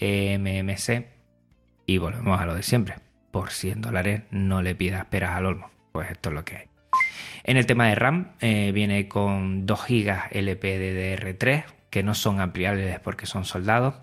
MMC 0.00 1.06
y 1.86 1.98
volvemos 1.98 2.40
a 2.40 2.46
lo 2.46 2.54
de 2.54 2.62
siempre. 2.62 2.96
Por 3.30 3.50
100 3.50 3.82
dólares 3.82 4.22
no 4.30 4.62
le 4.62 4.74
pidas 4.74 5.04
peras 5.06 5.36
al 5.36 5.46
olmo. 5.46 5.70
Pues 5.92 6.10
esto 6.10 6.30
es 6.30 6.34
lo 6.34 6.44
que 6.44 6.56
hay. 6.56 6.64
En 7.44 7.56
el 7.56 7.66
tema 7.66 7.88
de 7.88 7.94
RAM 7.94 8.32
eh, 8.40 8.72
viene 8.72 9.08
con 9.08 9.66
2 9.66 9.86
GB 9.86 10.30
LPDDR3 10.30 11.64
que 11.90 12.02
no 12.02 12.14
son 12.14 12.40
ampliables 12.40 13.00
porque 13.00 13.26
son 13.26 13.44
soldados. 13.44 13.94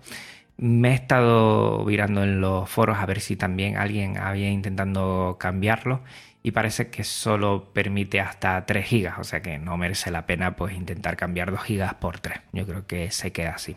Me 0.58 0.90
he 0.90 0.94
estado 0.94 1.84
virando 1.84 2.22
en 2.22 2.40
los 2.40 2.68
foros 2.68 2.98
a 2.98 3.06
ver 3.06 3.20
si 3.20 3.36
también 3.36 3.76
alguien 3.76 4.16
había 4.16 4.50
intentando 4.50 5.36
cambiarlo 5.38 6.00
y 6.42 6.52
parece 6.52 6.88
que 6.88 7.04
solo 7.04 7.72
permite 7.74 8.20
hasta 8.20 8.64
3 8.64 8.88
GB, 8.88 9.18
o 9.18 9.24
sea 9.24 9.42
que 9.42 9.58
no 9.58 9.76
merece 9.76 10.10
la 10.10 10.26
pena 10.26 10.56
pues 10.56 10.74
intentar 10.74 11.16
cambiar 11.16 11.50
2 11.50 11.60
GB 11.68 11.98
por 11.98 12.20
3. 12.20 12.40
Yo 12.52 12.66
creo 12.66 12.86
que 12.86 13.10
se 13.10 13.32
queda 13.32 13.50
así. 13.56 13.76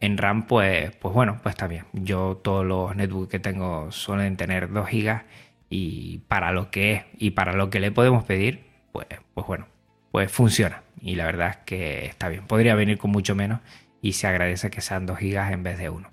En 0.00 0.16
RAM, 0.16 0.46
pues, 0.46 0.90
pues 0.96 1.14
bueno, 1.14 1.38
pues 1.42 1.52
está 1.52 1.66
bien. 1.66 1.84
Yo 1.92 2.40
todos 2.42 2.64
los 2.64 2.96
netbooks 2.96 3.30
que 3.30 3.38
tengo 3.38 3.92
suelen 3.92 4.36
tener 4.36 4.72
2 4.72 4.88
GB 4.90 5.22
y 5.70 6.18
para 6.28 6.50
lo 6.52 6.70
que 6.70 6.92
es 6.94 7.04
y 7.18 7.32
para 7.32 7.52
lo 7.52 7.68
que 7.70 7.78
le 7.78 7.92
podemos 7.92 8.24
pedir, 8.24 8.64
pues, 8.92 9.06
pues 9.34 9.46
bueno, 9.46 9.66
pues 10.10 10.32
funciona. 10.32 10.82
Y 11.00 11.14
la 11.14 11.26
verdad 11.26 11.50
es 11.50 11.56
que 11.58 12.06
está 12.06 12.28
bien. 12.28 12.46
Podría 12.46 12.74
venir 12.74 12.98
con 12.98 13.10
mucho 13.10 13.34
menos 13.34 13.60
y 14.02 14.12
se 14.12 14.26
agradece 14.26 14.70
que 14.70 14.80
sean 14.80 15.06
2 15.06 15.18
GB 15.18 15.52
en 15.52 15.62
vez 15.62 15.78
de 15.78 15.90
1. 15.90 16.10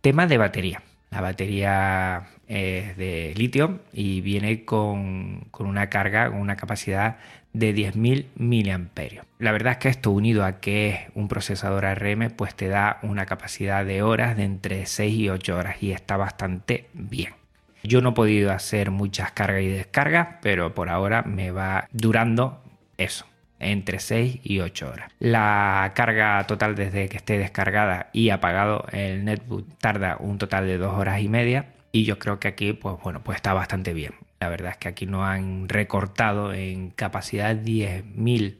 Tema 0.00 0.26
de 0.26 0.38
batería. 0.38 0.82
La 1.10 1.20
batería 1.20 2.28
es 2.46 2.96
de 2.96 3.34
litio 3.36 3.80
y 3.92 4.20
viene 4.20 4.64
con, 4.64 5.46
con 5.50 5.66
una 5.66 5.90
carga, 5.90 6.30
con 6.30 6.38
una 6.38 6.56
capacidad 6.56 7.16
de 7.52 7.74
10.000 7.74 8.26
miliamperios. 8.36 9.26
La 9.38 9.52
verdad 9.52 9.72
es 9.72 9.78
que 9.78 9.88
esto 9.88 10.10
unido 10.10 10.44
a 10.44 10.60
que 10.60 10.88
es 10.90 10.98
un 11.14 11.28
procesador 11.28 11.84
ARM 11.84 12.30
pues 12.30 12.54
te 12.54 12.68
da 12.68 12.98
una 13.02 13.26
capacidad 13.26 13.84
de 13.84 14.02
horas 14.02 14.36
de 14.36 14.44
entre 14.44 14.86
6 14.86 15.14
y 15.14 15.28
8 15.28 15.56
horas 15.56 15.82
y 15.82 15.92
está 15.92 16.16
bastante 16.16 16.88
bien. 16.92 17.34
Yo 17.82 18.02
no 18.02 18.10
he 18.10 18.12
podido 18.12 18.52
hacer 18.52 18.90
muchas 18.90 19.32
cargas 19.32 19.62
y 19.62 19.68
descargas, 19.68 20.36
pero 20.42 20.74
por 20.74 20.90
ahora 20.90 21.22
me 21.22 21.50
va 21.50 21.88
durando 21.92 22.62
eso, 22.98 23.26
entre 23.60 24.00
6 24.00 24.40
y 24.42 24.60
8 24.60 24.90
horas. 24.90 25.12
La 25.18 25.92
carga 25.94 26.44
total 26.46 26.74
desde 26.74 27.08
que 27.08 27.18
esté 27.18 27.38
descargada 27.38 28.10
y 28.12 28.30
apagado 28.30 28.86
el 28.90 29.24
netbook 29.24 29.78
tarda 29.78 30.16
un 30.18 30.38
total 30.38 30.66
de 30.66 30.78
2 30.78 30.98
horas 30.98 31.20
y 31.20 31.28
media 31.28 31.66
y 31.92 32.04
yo 32.04 32.18
creo 32.18 32.40
que 32.40 32.48
aquí 32.48 32.72
pues 32.72 32.96
bueno, 33.02 33.22
pues 33.22 33.36
está 33.36 33.52
bastante 33.52 33.92
bien. 33.92 34.14
La 34.40 34.48
verdad 34.48 34.72
es 34.72 34.78
que 34.78 34.88
aquí 34.88 35.06
no 35.06 35.26
han 35.26 35.68
recortado 35.68 36.52
en 36.54 36.90
capacidad 36.90 37.54
10.000 37.54 38.56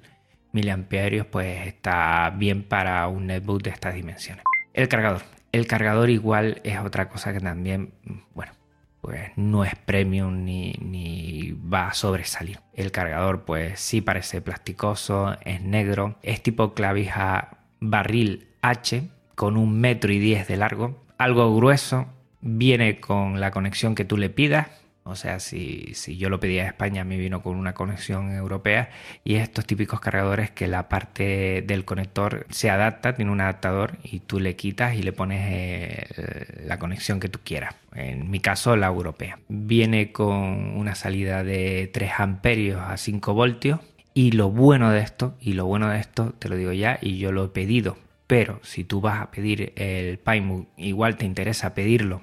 miliamperios, 0.53 1.27
pues 1.27 1.67
está 1.67 2.31
bien 2.37 2.63
para 2.63 3.07
un 3.09 3.27
netbook 3.27 3.63
de 3.63 3.71
estas 3.71 3.95
dimensiones. 3.95 4.45
El 4.75 4.89
cargador. 4.89 5.23
El 5.53 5.67
cargador 5.67 6.11
igual 6.11 6.61
es 6.65 6.79
otra 6.79 7.09
cosa 7.09 7.33
que 7.33 7.41
también, 7.41 7.93
bueno, 8.35 8.53
pues 9.01 9.31
no 9.37 9.65
es 9.65 9.75
premium 9.75 10.45
ni, 10.45 10.73
ni, 10.81 11.53
va 11.53 11.89
a 11.89 11.95
sobresalir. 11.95 12.61
El 12.75 12.91
cargador 12.93 13.45
pues 13.45 13.81
sí 13.81 14.01
parece 14.01 14.41
plasticoso, 14.41 15.37
es 15.45 15.63
negro, 15.63 16.17
es 16.23 16.43
tipo 16.43 16.75
clavija 16.75 17.59
barril 17.81 18.49
H 18.63 19.09
con 19.35 19.57
un 19.57 19.81
metro 19.81 20.13
y 20.13 20.19
diez 20.19 20.47
de 20.49 20.57
largo, 20.57 21.03
algo 21.17 21.55
grueso, 21.55 22.07
viene 22.41 23.01
con 23.01 23.41
la 23.41 23.51
conexión 23.51 23.95
que 23.95 24.05
tú 24.05 24.17
le 24.17 24.31
pidas, 24.31 24.69
o 25.05 25.17
sea, 25.17 25.41
si, 25.41 25.95
yo 26.19 26.29
lo 26.29 26.41
pedía 26.41 26.65
a 26.65 26.67
España, 26.67 27.05
me 27.05 27.17
vino 27.17 27.43
con 27.43 27.57
una 27.57 27.75
conexión 27.75 28.33
europea 28.33 28.91
y 29.25 29.37
estos 29.37 29.67
típicos 29.67 30.01
cargadores 30.01 30.51
que 30.51 30.69
la 30.69 30.89
parte 30.89 31.65
del 31.67 31.85
conector 31.85 32.47
se 32.51 32.71
adapta, 32.71 33.15
tiene 33.15 33.31
un 33.31 33.41
adaptador 33.41 33.99
y 34.03 34.21
tú 34.21 34.41
le 34.41 34.57
quitas 34.57 34.95
y 34.95 35.03
le 35.03 35.13
pones 35.13 35.41
eh, 35.51 36.63
la 36.65 36.79
conexión 36.79 37.19
que 37.19 37.29
tú 37.29 37.41
quieras. 37.43 37.75
En 37.95 38.31
mi 38.31 38.41
caso, 38.41 38.77
la 38.77 38.87
europea. 38.89 39.39
Viene 39.49 40.13
con 40.13 40.77
una 40.77 40.95
salida 40.95 41.43
de 41.45 41.91
3 41.93 42.13
amperios 42.19 42.81
a 42.81 42.97
5 42.97 43.35
voltios 43.35 43.81
y 44.15 44.33
lo 44.33 44.51
bueno 44.51 44.91
de 44.91 45.01
esto, 45.01 45.37
y 45.41 45.55
lo 45.55 45.67
bueno 45.67 45.89
de 45.89 45.99
esto, 45.99 46.35
te 46.39 46.49
lo 46.49 46.57
digo 46.57 46.73
ya, 46.73 46.99
y 47.01 47.19
yo 47.19 47.33
lo 47.33 47.45
he 47.47 47.49
pedido, 47.49 47.97
pero 48.27 48.61
si 48.63 48.85
tú 48.85 49.01
vas 49.01 49.21
a 49.21 49.31
pedir 49.31 49.73
el 49.77 50.19
PineBook, 50.19 50.69
igual 50.77 51.17
te 51.17 51.27
interesa 51.27 51.75
pedirlo 51.75 52.23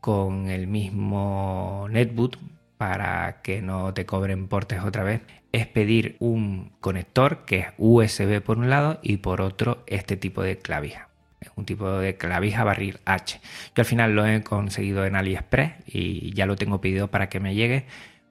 con 0.00 0.48
el 0.48 0.66
mismo 0.66 1.86
netboot 1.90 2.36
para 2.76 3.42
que 3.42 3.60
no 3.60 3.92
te 3.92 4.06
cobren 4.06 4.48
portes 4.48 4.82
otra 4.82 5.02
vez 5.02 5.22
es 5.52 5.66
pedir 5.66 6.16
un 6.20 6.72
conector 6.80 7.44
que 7.44 7.58
es 7.58 7.66
USB 7.78 8.40
por 8.40 8.58
un 8.58 8.70
lado 8.70 9.00
y 9.02 9.18
por 9.18 9.40
otro 9.40 9.82
este 9.86 10.16
tipo 10.16 10.42
de 10.42 10.58
clavija. 10.58 11.08
Es 11.40 11.50
un 11.56 11.64
tipo 11.64 11.90
de 11.90 12.16
clavija 12.16 12.64
barril 12.64 12.98
H. 13.04 13.40
Yo 13.74 13.80
al 13.80 13.84
final 13.84 14.14
lo 14.14 14.26
he 14.26 14.42
conseguido 14.42 15.04
en 15.06 15.16
AliExpress 15.16 15.72
y 15.86 16.32
ya 16.34 16.46
lo 16.46 16.56
tengo 16.56 16.80
pedido 16.80 17.08
para 17.08 17.28
que 17.28 17.40
me 17.40 17.54
llegue 17.54 17.86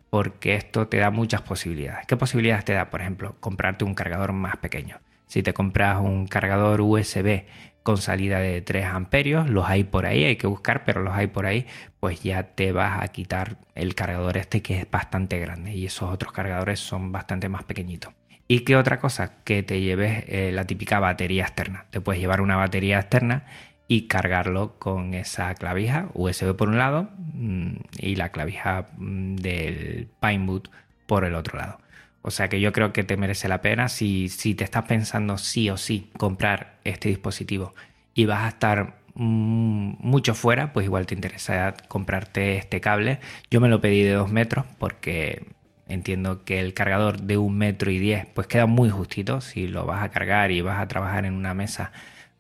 porque 0.10 0.56
esto 0.56 0.88
te 0.88 0.98
da 0.98 1.12
muchas 1.12 1.42
posibilidades. 1.42 2.06
¿Qué 2.06 2.18
posibilidades 2.18 2.66
te 2.66 2.74
da? 2.74 2.90
Por 2.90 3.02
ejemplo, 3.02 3.36
comprarte 3.40 3.86
un 3.86 3.94
cargador 3.94 4.34
más 4.34 4.58
pequeño. 4.58 5.00
Si 5.28 5.44
te 5.44 5.54
compras 5.54 6.00
un 6.02 6.28
cargador 6.28 6.82
USB 6.82 7.44
con 7.84 7.98
salida 7.98 8.40
de 8.40 8.62
3 8.62 8.86
amperios, 8.86 9.50
los 9.50 9.66
hay 9.70 9.84
por 9.84 10.06
ahí, 10.06 10.26
hay 10.26 10.36
que 10.36 10.48
buscar, 10.48 10.84
pero 10.84 11.02
los 11.02 11.14
hay 11.14 11.28
por 11.28 11.46
ahí, 11.46 11.66
pues 12.00 12.22
ya 12.22 12.44
te 12.56 12.72
vas 12.72 13.02
a 13.02 13.08
quitar 13.10 13.58
el 13.76 13.96
cargador 13.96 14.38
este 14.38 14.62
que 14.62 14.80
es 14.80 14.92
bastante 14.92 15.40
grande 15.40 15.74
y 15.74 15.86
esos 15.86 16.12
otros 16.12 16.34
cargadores 16.34 16.80
son 16.80 17.12
bastante 17.12 17.48
más 17.48 17.64
pequeñitos. 17.64 18.14
¿Y 18.50 18.62
qué 18.62 18.78
otra 18.78 19.00
cosa? 19.00 19.44
Que 19.44 19.64
te 19.64 19.82
lleves 19.82 20.24
eh, 20.28 20.52
la 20.54 20.66
típica 20.66 21.00
batería 21.00 21.44
externa. 21.44 21.86
Te 21.90 22.00
puedes 22.00 22.22
llevar 22.22 22.42
una 22.42 22.56
batería 22.56 23.00
externa 23.00 23.46
y 23.88 24.08
cargarlo 24.08 24.78
con 24.80 25.14
esa 25.14 25.54
clavija 25.56 26.10
USB 26.14 26.56
por 26.56 26.70
un 26.70 26.78
lado 26.78 27.10
mm, 27.18 27.76
y 27.98 28.16
la 28.16 28.30
clavija 28.30 28.88
mm, 28.98 29.36
del 29.36 30.10
Pineboot 30.22 30.70
por 31.06 31.26
el 31.26 31.36
otro 31.36 31.58
lado. 31.58 31.80
O 32.28 32.32
sea 32.32 32.50
que 32.50 32.60
yo 32.60 32.74
creo 32.74 32.92
que 32.92 33.06
te 33.06 33.16
merece 33.16 33.48
la 33.48 33.62
pena 33.62 33.88
si, 33.88 34.28
si 34.28 34.54
te 34.54 34.66
estás 34.66 34.84
pensando 34.84 35.38
sí 35.38 35.70
o 35.70 35.78
sí 35.78 36.12
comprar 36.18 36.76
este 36.84 37.08
dispositivo 37.08 37.74
y 38.14 38.26
vas 38.26 38.44
a 38.44 38.50
estar 38.50 38.98
mm, 39.16 39.94
mucho 40.00 40.36
fuera, 40.36 40.74
pues 40.74 40.86
igual 40.86 41.06
te 41.06 41.16
interesa 41.16 41.74
comprarte 41.88 42.58
este 42.58 42.82
cable. 42.82 43.20
Yo 43.50 43.62
me 43.62 43.70
lo 43.70 43.80
pedí 43.80 44.04
de 44.04 44.12
2 44.12 44.30
metros 44.30 44.66
porque 44.78 45.46
entiendo 45.88 46.44
que 46.44 46.60
el 46.60 46.74
cargador 46.74 47.22
de 47.22 47.38
un 47.38 47.58
metro 47.58 47.92
y 47.92 47.98
10 47.98 48.26
pues 48.34 48.48
queda 48.48 48.66
muy 48.66 48.90
justito. 48.90 49.40
Si 49.40 49.66
lo 49.70 49.86
vas 49.86 50.04
a 50.04 50.10
cargar 50.10 50.52
y 50.52 50.60
vas 50.60 50.82
a 50.82 50.88
trabajar 50.90 51.26
en 51.26 51.34
una 51.34 51.54
mesa, 51.54 51.94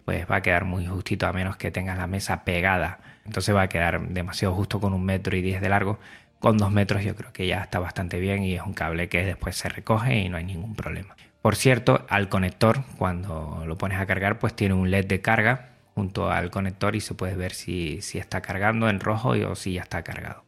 pues 0.03 0.25
va 0.29 0.37
a 0.37 0.41
quedar 0.41 0.65
muy 0.65 0.85
justito 0.85 1.27
a 1.27 1.31
menos 1.31 1.55
que 1.55 1.71
tengas 1.71 1.97
la 1.97 2.07
mesa 2.07 2.43
pegada. 2.43 2.99
Entonces 3.25 3.55
va 3.55 3.61
a 3.61 3.69
quedar 3.69 4.05
demasiado 4.09 4.53
justo 4.53 4.81
con 4.81 4.93
un 4.93 5.05
metro 5.05 5.37
y 5.37 5.41
10 5.41 5.61
de 5.61 5.69
largo 5.69 5.97
con 6.39 6.57
dos 6.57 6.71
metros 6.71 7.03
yo 7.03 7.15
creo 7.15 7.33
que 7.33 7.47
ya 7.47 7.61
está 7.61 7.79
bastante 7.79 8.19
bien 8.19 8.43
y 8.43 8.55
es 8.55 8.61
un 8.61 8.73
cable 8.73 9.09
que 9.09 9.25
después 9.25 9.55
se 9.55 9.69
recoge 9.69 10.19
y 10.19 10.29
no 10.29 10.37
hay 10.37 10.45
ningún 10.45 10.75
problema. 10.75 11.15
Por 11.41 11.55
cierto, 11.55 12.05
al 12.09 12.29
conector, 12.29 12.83
cuando 12.97 13.63
lo 13.65 13.77
pones 13.77 13.99
a 13.99 14.05
cargar, 14.05 14.39
pues 14.39 14.55
tiene 14.55 14.73
un 14.73 14.91
LED 14.91 15.05
de 15.05 15.21
carga 15.21 15.69
junto 15.95 16.29
al 16.29 16.51
conector 16.51 16.95
y 16.95 17.01
se 17.01 17.15
puede 17.15 17.35
ver 17.35 17.53
si, 17.53 18.01
si 18.01 18.17
está 18.17 18.41
cargando 18.41 18.89
en 18.89 18.99
rojo 18.99 19.29
o 19.29 19.55
si 19.55 19.73
ya 19.73 19.81
está 19.81 20.03
cargado. 20.03 20.43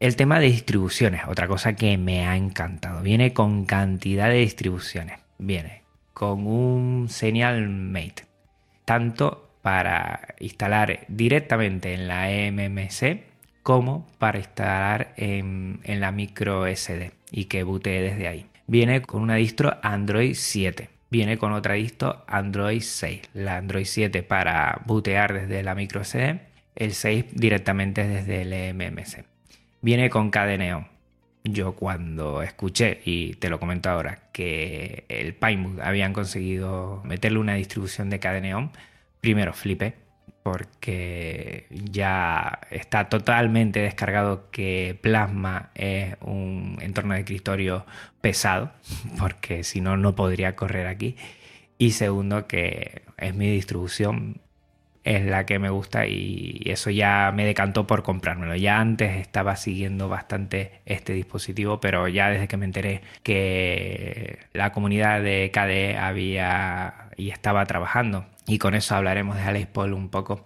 El 0.00 0.16
tema 0.16 0.40
de 0.40 0.46
distribuciones, 0.46 1.22
otra 1.28 1.46
cosa 1.46 1.74
que 1.74 1.96
me 1.96 2.26
ha 2.26 2.36
encantado. 2.36 3.02
Viene 3.02 3.32
con 3.32 3.64
cantidad 3.64 4.28
de 4.28 4.38
distribuciones. 4.38 5.20
Viene 5.38 5.82
con 6.12 6.46
un 6.46 7.08
Señal 7.08 7.68
Mate, 7.68 8.26
tanto 8.84 9.50
para 9.62 10.34
instalar 10.40 11.06
directamente 11.08 11.94
en 11.94 12.08
la 12.08 12.26
MMC 12.28 13.31
como 13.62 14.06
para 14.18 14.38
instalar 14.38 15.14
en, 15.16 15.80
la 15.84 16.12
micro 16.12 16.66
SD 16.66 17.12
y 17.30 17.44
que 17.46 17.62
bootee 17.62 18.02
desde 18.02 18.28
ahí. 18.28 18.46
Viene 18.66 19.02
con 19.02 19.22
una 19.22 19.36
distro 19.36 19.76
Android 19.82 20.34
7. 20.34 20.88
Viene 21.10 21.38
con 21.38 21.52
otra 21.52 21.74
distro 21.74 22.24
Android 22.26 22.80
6. 22.80 23.22
La 23.34 23.58
Android 23.58 23.84
7 23.84 24.22
para 24.22 24.82
bootear 24.86 25.32
desde 25.32 25.62
la 25.62 25.74
micro 25.74 26.02
SD. 26.04 26.40
El 26.74 26.92
6 26.92 27.26
directamente 27.32 28.06
desde 28.06 28.42
el 28.42 28.74
MMC. 28.74 29.24
Viene 29.80 30.10
con 30.10 30.30
KDNeon. 30.30 30.86
Yo 31.44 31.72
cuando 31.72 32.40
escuché, 32.42 33.00
y 33.04 33.34
te 33.34 33.50
lo 33.50 33.58
comento 33.58 33.90
ahora, 33.90 34.20
que 34.32 35.04
el 35.08 35.34
Pinewood 35.34 35.80
habían 35.80 36.12
conseguido 36.12 37.02
meterle 37.04 37.40
una 37.40 37.54
distribución 37.54 38.08
de 38.10 38.20
KDNeon, 38.20 38.70
primero 39.20 39.52
flipé 39.52 40.01
porque 40.42 41.66
ya 41.70 42.60
está 42.70 43.08
totalmente 43.08 43.80
descargado 43.80 44.50
que 44.50 44.98
Plasma 45.00 45.70
es 45.74 46.16
un 46.20 46.78
entorno 46.80 47.14
de 47.14 47.20
escritorio 47.20 47.86
pesado, 48.20 48.72
porque 49.18 49.64
si 49.64 49.80
no, 49.80 49.96
no 49.96 50.14
podría 50.14 50.56
correr 50.56 50.86
aquí. 50.86 51.16
Y 51.78 51.92
segundo, 51.92 52.46
que 52.46 53.02
es 53.18 53.34
mi 53.34 53.50
distribución, 53.50 54.40
es 55.04 55.24
la 55.24 55.46
que 55.46 55.58
me 55.58 55.70
gusta 55.70 56.06
y 56.06 56.62
eso 56.66 56.90
ya 56.90 57.32
me 57.34 57.44
decantó 57.44 57.86
por 57.86 58.02
comprármelo. 58.02 58.54
Ya 58.56 58.80
antes 58.80 59.16
estaba 59.20 59.56
siguiendo 59.56 60.08
bastante 60.08 60.80
este 60.86 61.12
dispositivo, 61.12 61.80
pero 61.80 62.06
ya 62.08 62.30
desde 62.30 62.48
que 62.48 62.56
me 62.56 62.66
enteré 62.66 63.02
que 63.22 64.38
la 64.52 64.72
comunidad 64.72 65.22
de 65.22 65.50
KDE 65.52 65.96
había 65.96 67.08
y 67.16 67.30
estaba 67.30 67.66
trabajando 67.66 68.26
y 68.46 68.58
con 68.58 68.74
eso 68.74 68.94
hablaremos 68.94 69.36
de 69.36 69.42
Alex 69.42 69.66
Paul 69.68 69.92
un 69.92 70.08
poco, 70.08 70.44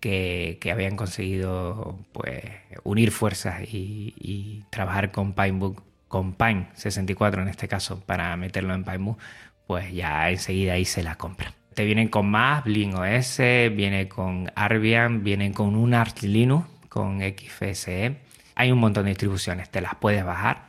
que, 0.00 0.70
habían 0.70 0.96
conseguido 0.96 1.98
pues, 2.12 2.42
unir 2.82 3.10
fuerzas 3.10 3.62
y, 3.62 4.64
trabajar 4.70 5.10
con 5.12 5.32
Pinebook, 5.32 5.82
con 6.08 6.34
Pine 6.34 6.68
64 6.74 7.42
en 7.42 7.48
este 7.48 7.68
caso, 7.68 8.00
para 8.00 8.36
meterlo 8.36 8.74
en 8.74 8.84
Pinebook, 8.84 9.18
pues 9.66 9.92
ya 9.92 10.30
enseguida 10.30 10.76
hice 10.78 11.02
la 11.02 11.16
compra. 11.16 11.54
Te 11.74 11.84
vienen 11.84 12.08
con 12.08 12.30
más, 12.30 12.64
Bling 12.64 12.94
OS, 12.94 13.38
viene 13.74 14.08
con 14.08 14.52
Arbian, 14.54 15.24
vienen 15.24 15.52
con 15.52 15.74
un 15.74 15.94
Arch 15.94 16.22
Linux, 16.22 16.68
con 16.88 17.20
XFSE. 17.20 18.18
Hay 18.54 18.70
un 18.70 18.78
montón 18.78 19.04
de 19.04 19.10
distribuciones, 19.10 19.70
te 19.70 19.80
las 19.80 19.96
puedes 19.96 20.24
bajar 20.24 20.68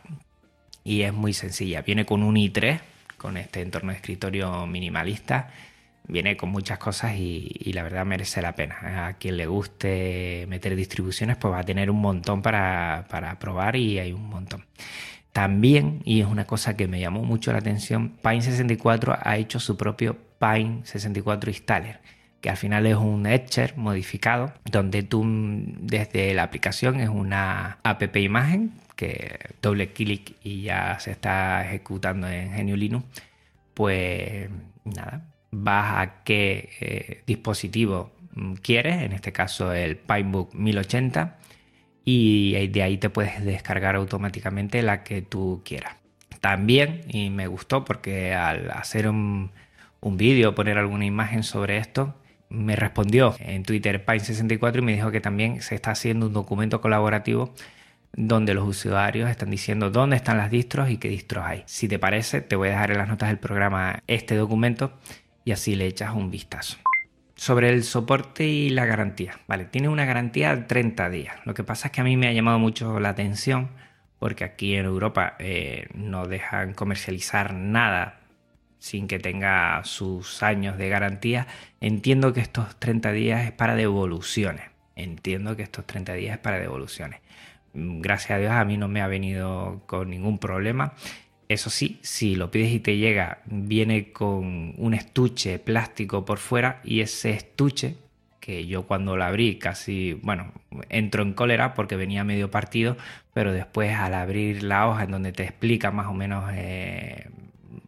y 0.84 1.02
es 1.02 1.14
muy 1.14 1.34
sencilla. 1.34 1.82
Viene 1.82 2.06
con 2.06 2.24
un 2.24 2.36
i3, 2.36 2.80
con 3.18 3.38
este 3.38 3.62
entorno 3.62 3.92
de 3.92 3.98
escritorio 3.98 4.66
minimalista 4.66 5.52
viene 6.08 6.38
con 6.38 6.50
muchas 6.50 6.78
cosas 6.78 7.16
y, 7.18 7.72
la 7.74 7.84
verdad 7.84 8.06
merece 8.06 8.42
la 8.42 8.56
pena. 8.56 9.08
A 9.08 9.14
quien 9.14 9.38
le 9.38 9.48
guste 9.48 10.46
meter 10.48 10.76
distribuciones, 10.76 11.38
pues 11.38 11.54
va 11.54 11.60
a 11.60 11.64
tener 11.64 11.90
un 11.90 12.02
montón 12.02 12.42
para, 12.42 13.06
probar 13.40 13.76
y 13.76 14.00
hay 14.00 14.14
un 14.14 14.28
montón. 14.30 14.66
También, 15.32 16.02
y 16.06 16.22
es 16.22 16.28
una 16.28 16.46
cosa 16.46 16.78
que 16.78 16.88
me 16.88 17.00
llamó 17.00 17.24
mucho 17.24 17.52
la 17.52 17.58
atención, 17.58 18.18
Pine64 18.24 19.20
ha 19.22 19.38
hecho 19.38 19.60
su 19.60 19.76
propio 19.76 20.18
Pine64 20.40 21.48
Installer, 21.50 22.00
que 22.40 22.50
al 22.50 22.58
final 22.58 22.86
es 22.86 22.96
un 22.96 23.26
Etcher 23.26 23.76
modificado, 23.76 24.54
donde 24.64 25.04
tú 25.04 25.26
desde 25.26 26.34
la 26.34 26.44
aplicación 26.44 27.02
es 27.02 27.10
una 27.10 27.80
app 27.84 28.16
imagen 28.16 28.72
que 28.96 29.40
doble 29.62 29.92
clic 29.92 30.36
y 30.42 30.62
ya 30.64 30.98
se 31.00 31.12
está 31.12 31.66
ejecutando 31.66 32.30
en 32.30 32.56
GNU 32.56 32.78
Linux, 32.78 33.06
pues 33.74 34.50
nada, 34.86 35.35
vas 35.52 35.98
a 35.98 36.24
qué 36.24 36.70
eh, 36.80 37.24
dispositivo 37.26 38.12
mm, 38.34 38.54
quieres, 38.56 39.02
en 39.02 39.14
este 39.14 39.32
caso 39.32 39.74
el 39.74 39.98
Pinebook 39.98 40.54
1080, 40.54 41.38
y 42.04 42.68
de 42.68 42.84
ahí 42.84 42.98
te 42.98 43.10
puedes 43.10 43.44
descargar 43.44 43.96
automáticamente 43.96 44.82
la 44.84 45.04
que 45.04 45.22
tú 45.22 45.62
quieras. 45.66 45.96
También, 46.40 47.02
y 47.08 47.32
me 47.32 47.48
gustó 47.48 47.84
porque 47.84 48.36
al 48.36 48.70
hacer 48.70 49.10
un, 49.10 49.52
un 50.02 50.18
vídeo, 50.18 50.54
poner 50.54 50.78
alguna 50.78 51.06
imagen 51.06 51.42
sobre 51.42 51.78
esto, 51.78 52.14
me 52.50 52.76
respondió 52.76 53.36
en 53.40 53.64
Twitter 53.64 54.06
Pine64 54.06 54.78
y 54.78 54.82
me 54.82 54.94
dijo 54.94 55.10
que 55.12 55.22
también 55.22 55.62
se 55.62 55.74
está 55.74 55.92
haciendo 55.92 56.28
un 56.28 56.34
documento 56.34 56.80
colaborativo 56.80 57.54
donde 58.14 58.54
los 58.54 58.68
usuarios 58.68 59.30
están 59.30 59.50
diciendo 59.50 59.90
dónde 59.90 60.16
están 60.16 60.38
las 60.38 60.50
distros 60.50 60.90
y 60.90 60.98
qué 60.98 61.10
distros 61.10 61.44
hay. 61.46 61.64
Si 61.66 61.88
te 61.88 62.00
parece, 62.00 62.42
te 62.42 62.56
voy 62.56 62.70
a 62.70 62.72
dejar 62.72 62.92
en 62.92 63.00
las 63.00 63.08
notas 63.08 63.30
del 63.30 63.40
programa 63.40 64.04
este 64.08 64.36
documento 64.36 64.94
y 65.46 65.52
así 65.52 65.76
le 65.76 65.86
echas 65.86 66.14
un 66.14 66.32
vistazo. 66.32 66.78
Sobre 67.36 67.70
el 67.70 67.84
soporte 67.84 68.46
y 68.46 68.70
la 68.70 68.86
garantía. 68.86 69.40
Vale, 69.48 69.66
tiene 69.66 69.90
una 69.90 70.06
garantía 70.06 70.56
de 70.56 70.64
30 70.64 71.10
días. 71.10 71.36
Lo 71.46 71.54
que 71.54 71.64
pasa 71.64 71.88
es 71.88 71.92
que 71.94 72.02
a 72.02 72.04
mí 72.04 72.18
me 72.18 72.28
ha 72.28 72.34
llamado 72.34 72.60
mucho 72.60 73.00
la 73.00 73.10
atención 73.10 73.70
porque 74.20 74.44
aquí 74.44 74.76
en 74.76 74.86
Europa 74.86 75.36
eh, 75.40 75.88
no 75.94 76.26
dejan 76.26 76.74
comercializar 76.74 77.54
nada 77.54 78.20
sin 78.80 79.08
que 79.08 79.20
tenga 79.20 79.84
sus 79.84 80.42
años 80.44 80.78
de 80.78 80.90
garantía. 80.90 81.48
Entiendo 81.82 82.34
que 82.34 82.40
estos 82.40 82.80
30 82.80 83.12
días 83.12 83.46
es 83.46 83.52
para 83.52 83.76
devoluciones. 83.76 84.66
Entiendo 84.96 85.56
que 85.56 85.64
estos 85.64 85.86
30 85.86 86.14
días 86.14 86.36
es 86.36 86.40
para 86.40 86.58
devoluciones. 86.58 87.20
Gracias 87.74 88.32
a 88.32 88.38
Dios 88.40 88.52
a 88.52 88.64
mí 88.64 88.78
no 88.78 88.88
me 88.88 89.02
ha 89.02 89.08
venido 89.08 89.84
con 89.86 90.10
ningún 90.10 90.40
problema 90.40 90.94
eso 91.48 91.70
sí, 91.70 92.00
si 92.02 92.36
lo 92.36 92.50
pides 92.50 92.72
y 92.74 92.80
te 92.80 92.98
llega, 92.98 93.40
viene 93.46 94.12
con 94.12 94.74
un 94.78 94.94
estuche 94.94 95.60
plástico 95.60 96.26
por 96.26 96.40
fuera 96.40 96.82
y 96.84 97.02
ese 97.02 97.32
estuche, 97.32 97.98
que 98.40 98.66
yo 98.68 98.84
cuando 98.88 99.16
lo 99.16 99.24
abrí 99.24 99.58
casi, 99.58 100.14
bueno, 100.14 100.52
entro 100.90 101.24
en 101.24 101.34
cólera 101.34 101.74
porque 101.74 101.96
venía 101.96 102.24
medio 102.24 102.52
partido, 102.52 102.98
pero 103.34 103.54
después 103.54 103.94
al 103.96 104.14
abrir 104.14 104.64
la 104.64 104.88
hoja 104.88 105.04
en 105.04 105.12
donde 105.12 105.32
te 105.34 105.44
explica 105.44 105.92
más 105.92 106.08
o 106.08 106.14
menos 106.14 106.52
eh, 106.54 107.30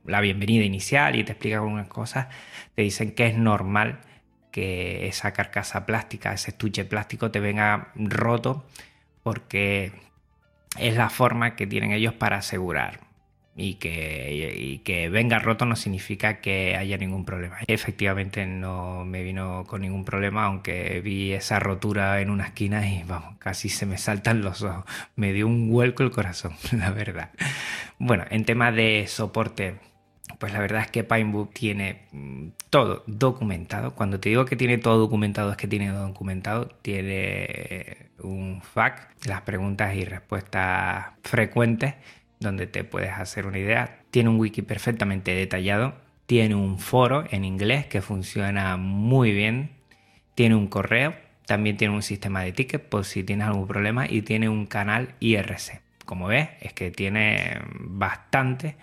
la 0.05 0.21
bienvenida 0.21 0.63
inicial 0.63 1.15
y 1.15 1.23
te 1.23 1.33
explica 1.33 1.57
algunas 1.57 1.87
cosas, 1.87 2.27
te 2.75 2.83
dicen 2.83 3.13
que 3.13 3.27
es 3.27 3.37
normal 3.37 3.99
que 4.51 5.07
esa 5.07 5.33
carcasa 5.33 5.85
plástica, 5.85 6.33
ese 6.33 6.51
estuche 6.51 6.85
plástico 6.85 7.31
te 7.31 7.39
venga 7.39 7.91
roto 7.95 8.65
porque 9.23 9.91
es 10.79 10.95
la 10.95 11.09
forma 11.09 11.55
que 11.55 11.67
tienen 11.67 11.91
ellos 11.91 12.13
para 12.13 12.37
asegurar 12.37 13.06
y 13.59 13.73
que, 13.75 14.81
que 14.83 15.09
venga 15.09 15.39
roto 15.39 15.65
no 15.65 15.75
significa 15.75 16.39
que 16.41 16.77
haya 16.77 16.95
ningún 16.97 17.25
problema. 17.25 17.57
Efectivamente 17.65 18.45
no 18.45 19.03
me 19.03 19.23
vino 19.23 19.65
con 19.65 19.81
ningún 19.81 20.05
problema, 20.05 20.45
aunque 20.45 21.01
vi 21.01 21.33
esa 21.33 21.59
rotura 21.59 22.21
en 22.21 22.29
una 22.29 22.45
esquina 22.45 22.87
y 22.87 23.03
vamos, 23.03 23.35
casi 23.39 23.69
se 23.69 23.87
me 23.87 23.97
saltan 23.97 24.43
los 24.43 24.61
ojos. 24.61 24.85
Me 25.15 25.33
dio 25.33 25.47
un 25.47 25.71
vuelco 25.71 26.03
el 26.03 26.11
corazón, 26.11 26.53
la 26.71 26.91
verdad. 26.91 27.31
Bueno, 27.97 28.25
en 28.29 28.45
tema 28.45 28.71
de 28.71 29.05
soporte, 29.07 29.79
pues 30.37 30.53
la 30.53 30.59
verdad 30.59 30.81
es 30.81 30.91
que 30.91 31.03
Pinebook 31.03 31.51
tiene 31.51 32.03
mm, 32.11 32.49
todo 32.69 33.03
documentado. 33.07 33.95
Cuando 33.95 34.19
te 34.19 34.29
digo 34.29 34.45
que 34.45 34.55
tiene 34.55 34.77
todo 34.77 34.99
documentado, 34.99 35.49
es 35.49 35.57
que 35.57 35.67
tiene 35.67 35.89
todo 35.89 36.07
documentado. 36.07 36.67
Tiene 36.83 38.11
un 38.19 38.61
FAQ, 38.61 39.25
las 39.25 39.41
preguntas 39.41 39.95
y 39.95 40.05
respuestas 40.05 41.07
frecuentes 41.23 41.95
donde 42.39 42.67
te 42.67 42.83
puedes 42.83 43.11
hacer 43.11 43.45
una 43.45 43.59
idea. 43.59 43.99
Tiene 44.11 44.29
un 44.29 44.39
wiki 44.39 44.61
perfectamente 44.61 45.31
detallado. 45.33 45.95
Tiene 46.25 46.55
un 46.55 46.79
foro 46.79 47.25
en 47.31 47.45
inglés 47.45 47.85
que 47.87 48.01
funciona 48.01 48.77
muy 48.77 49.31
bien. 49.31 49.71
Tiene 50.35 50.55
un 50.55 50.67
correo. 50.67 51.15
También 51.45 51.77
tiene 51.77 51.95
un 51.95 52.03
sistema 52.03 52.41
de 52.41 52.51
tickets 52.51 52.83
por 52.83 53.05
si 53.05 53.23
tienes 53.23 53.47
algún 53.47 53.67
problema. 53.67 54.05
Y 54.09 54.21
tiene 54.21 54.49
un 54.49 54.65
canal 54.65 55.15
IRC. 55.19 55.81
Como 56.05 56.27
ves, 56.27 56.49
es 56.61 56.73
que 56.73 56.91
tiene 56.91 57.59
bastante 57.79 58.75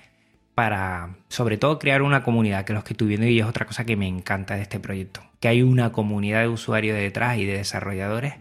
para, 0.55 1.17
sobre 1.29 1.59
todo, 1.59 1.79
crear 1.79 2.03
una 2.03 2.23
comunidad, 2.23 2.65
que 2.65 2.73
es 2.73 2.79
lo 2.79 2.85
que 2.85 2.93
estoy 2.93 3.09
viendo 3.09 3.27
y 3.27 3.41
es 3.41 3.47
otra 3.47 3.67
cosa 3.67 3.85
que 3.85 3.97
me 3.97 4.07
encanta 4.07 4.55
de 4.57 4.63
este 4.63 4.79
proyecto. 4.79 5.23
Que 5.41 5.49
hay 5.49 5.63
una 5.63 5.93
comunidad 5.93 6.43
de 6.43 6.49
usuarios 6.49 6.97
detrás 6.97 7.39
y 7.39 7.45
de 7.45 7.57
desarrolladores 7.57 8.35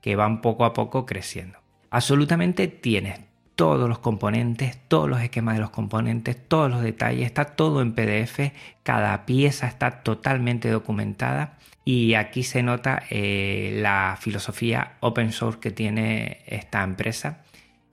que 0.00 0.16
van 0.16 0.40
poco 0.42 0.64
a 0.64 0.72
poco 0.72 1.06
creciendo. 1.06 1.58
Absolutamente 1.90 2.68
tienes 2.68 3.20
todos 3.56 3.88
los 3.88 3.98
componentes, 3.98 4.78
todos 4.86 5.08
los 5.08 5.20
esquemas 5.20 5.54
de 5.54 5.62
los 5.62 5.70
componentes, 5.70 6.36
todos 6.46 6.70
los 6.70 6.82
detalles, 6.82 7.24
está 7.24 7.56
todo 7.56 7.80
en 7.80 7.94
PDF, 7.94 8.52
cada 8.82 9.24
pieza 9.24 9.66
está 9.66 10.02
totalmente 10.02 10.70
documentada 10.70 11.58
y 11.84 12.14
aquí 12.14 12.42
se 12.42 12.62
nota 12.62 13.02
eh, 13.10 13.78
la 13.80 14.18
filosofía 14.20 14.96
open 15.00 15.32
source 15.32 15.58
que 15.58 15.70
tiene 15.70 16.42
esta 16.46 16.82
empresa 16.84 17.42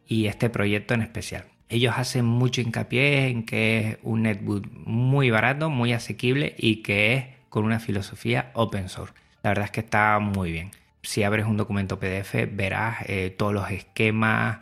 y 0.06 0.28
este 0.28 0.50
proyecto 0.50 0.94
en 0.94 1.02
especial. 1.02 1.46
Ellos 1.70 1.94
hacen 1.98 2.26
mucho 2.26 2.62
hincapié 2.62 3.28
en 3.28 3.46
que 3.46 3.80
es 3.80 3.98
un 4.04 4.24
netbook 4.24 4.68
muy 4.86 5.30
barato, 5.30 5.70
muy 5.70 5.94
asequible 5.94 6.56
y 6.58 6.84
que 6.84 7.14
es 7.14 7.26
con 7.50 7.64
una 7.64 7.80
filosofía 7.80 8.52
open 8.54 8.90
source. 8.90 9.14
La 9.44 9.52
verdad 9.52 9.66
es 9.66 9.72
que 9.72 9.80
está 9.80 10.20
muy 10.20 10.52
bien. 10.52 10.72
Si 11.04 11.24
abres 11.24 11.46
un 11.46 11.58
documento 11.58 12.00
PDF 12.00 12.34
verás 12.52 12.98
eh, 13.08 13.34
todos 13.36 13.54
los 13.54 13.70
esquemas, 13.72 14.60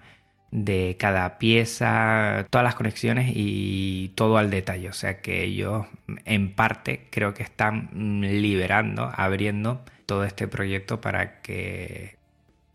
de 0.52 0.98
cada 1.00 1.38
pieza, 1.40 2.46
todas 2.50 2.64
las 2.64 2.76
conexiones 2.76 3.32
y 3.34 4.12
todo 4.16 4.38
al 4.38 4.50
detalle. 4.50 4.90
O 4.90 4.94
sea 4.94 5.22
que 5.22 5.44
ellos 5.44 5.88
en 6.26 6.54
parte 6.54 7.08
creo 7.10 7.34
que 7.34 7.44
están 7.44 7.90
liberando, 8.22 9.12
abriendo 9.16 9.82
todo 10.06 10.26
este 10.26 10.48
proyecto 10.48 11.00
para 11.00 11.42
que 11.42 12.18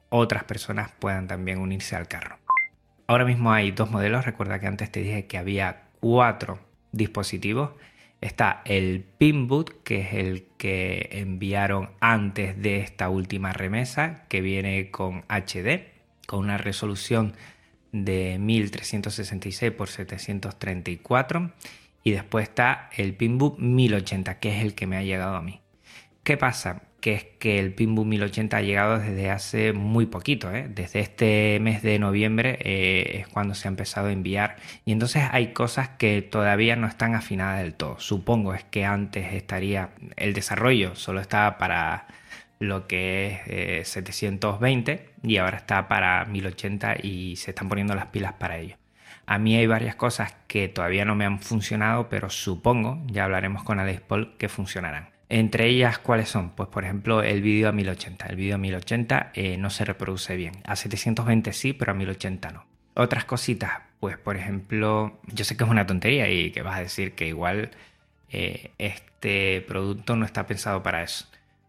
otras 0.08 0.44
personas 0.44 0.90
puedan 0.98 1.28
también 1.28 1.58
unirse 1.58 1.96
al 1.96 2.08
carro. 2.08 2.38
Ahora 3.06 3.24
mismo 3.24 3.52
hay 3.52 3.70
dos 3.70 3.90
modelos. 3.90 4.24
Recuerda 4.24 4.58
que 4.58 4.66
antes 4.66 4.90
te 4.90 5.00
dije 5.00 5.26
que 5.26 5.38
había 5.38 5.82
cuatro 6.00 6.58
dispositivos. 6.92 7.72
Está 8.22 8.62
el 8.64 9.04
Pinboot, 9.18 9.82
que 9.84 10.00
es 10.00 10.14
el 10.14 10.46
que 10.56 11.10
enviaron 11.12 11.90
antes 12.00 12.60
de 12.60 12.80
esta 12.80 13.10
última 13.10 13.52
remesa, 13.52 14.24
que 14.28 14.40
viene 14.40 14.90
con 14.90 15.24
HD, 15.28 15.82
con 16.26 16.40
una 16.40 16.56
resolución 16.56 17.34
de 17.92 18.38
1366 18.38 19.72
por 19.72 19.88
734 19.88 21.52
y 22.02 22.12
después 22.12 22.44
está 22.44 22.88
el 22.96 23.14
Pinbook 23.14 23.58
1080 23.58 24.38
que 24.38 24.56
es 24.56 24.62
el 24.62 24.74
que 24.74 24.86
me 24.86 24.96
ha 24.96 25.02
llegado 25.02 25.36
a 25.36 25.42
mí. 25.42 25.60
¿Qué 26.22 26.36
pasa? 26.36 26.82
Que 27.00 27.14
es 27.14 27.24
que 27.38 27.58
el 27.58 27.72
Pinbook 27.72 28.06
1080 28.06 28.56
ha 28.56 28.62
llegado 28.62 28.98
desde 28.98 29.30
hace 29.30 29.72
muy 29.72 30.06
poquito, 30.06 30.52
¿eh? 30.54 30.68
desde 30.68 31.00
este 31.00 31.58
mes 31.60 31.82
de 31.82 31.98
noviembre 31.98 32.58
eh, 32.62 33.20
es 33.20 33.28
cuando 33.28 33.54
se 33.54 33.68
ha 33.68 33.70
empezado 33.70 34.08
a 34.08 34.12
enviar 34.12 34.56
y 34.84 34.92
entonces 34.92 35.24
hay 35.30 35.52
cosas 35.52 35.88
que 35.90 36.22
todavía 36.22 36.76
no 36.76 36.86
están 36.86 37.14
afinadas 37.14 37.60
del 37.60 37.74
todo. 37.74 37.98
Supongo 37.98 38.54
es 38.54 38.64
que 38.64 38.84
antes 38.84 39.32
estaría 39.34 39.90
el 40.16 40.32
desarrollo 40.32 40.94
solo 40.94 41.20
estaba 41.20 41.58
para 41.58 42.06
lo 42.58 42.86
que 42.86 43.80
es 43.80 43.88
720 43.88 44.92
eh, 44.92 45.10
y 45.22 45.36
ahora 45.36 45.58
está 45.58 45.88
para 45.88 46.24
1080 46.24 46.96
y 47.02 47.36
se 47.36 47.50
están 47.50 47.68
poniendo 47.68 47.94
las 47.94 48.06
pilas 48.06 48.34
para 48.34 48.58
ello. 48.58 48.76
A 49.26 49.38
mí 49.38 49.56
hay 49.56 49.66
varias 49.66 49.96
cosas 49.96 50.34
que 50.46 50.68
todavía 50.68 51.04
no 51.04 51.16
me 51.16 51.24
han 51.24 51.40
funcionado, 51.40 52.08
pero 52.08 52.30
supongo, 52.30 53.02
ya 53.06 53.24
hablaremos 53.24 53.64
con 53.64 53.80
Alex 53.80 54.00
Paul, 54.02 54.36
que 54.38 54.48
funcionarán. 54.48 55.08
Entre 55.28 55.66
ellas, 55.66 55.98
¿cuáles 55.98 56.28
son? 56.28 56.50
Pues 56.50 56.68
por 56.68 56.84
ejemplo, 56.84 57.22
el 57.22 57.42
vídeo 57.42 57.68
a 57.68 57.72
1080. 57.72 58.26
El 58.26 58.36
vídeo 58.36 58.54
a 58.54 58.58
1080 58.58 59.32
eh, 59.34 59.56
no 59.58 59.70
se 59.70 59.84
reproduce 59.84 60.36
bien. 60.36 60.54
A 60.64 60.76
720 60.76 61.52
sí, 61.52 61.72
pero 61.72 61.90
a 61.92 61.94
1080 61.94 62.52
no. 62.52 62.64
Otras 62.94 63.24
cositas, 63.24 63.72
pues 63.98 64.16
por 64.16 64.36
ejemplo, 64.36 65.18
yo 65.26 65.44
sé 65.44 65.56
que 65.56 65.64
es 65.64 65.70
una 65.70 65.86
tontería 65.86 66.30
y 66.30 66.52
que 66.52 66.62
vas 66.62 66.76
a 66.76 66.80
decir 66.80 67.14
que 67.14 67.26
igual 67.26 67.70
eh, 68.30 68.70
este 68.78 69.62
producto 69.66 70.14
no 70.14 70.24
está 70.24 70.46
pensado 70.46 70.82
para 70.84 71.02
eso. 71.02 71.26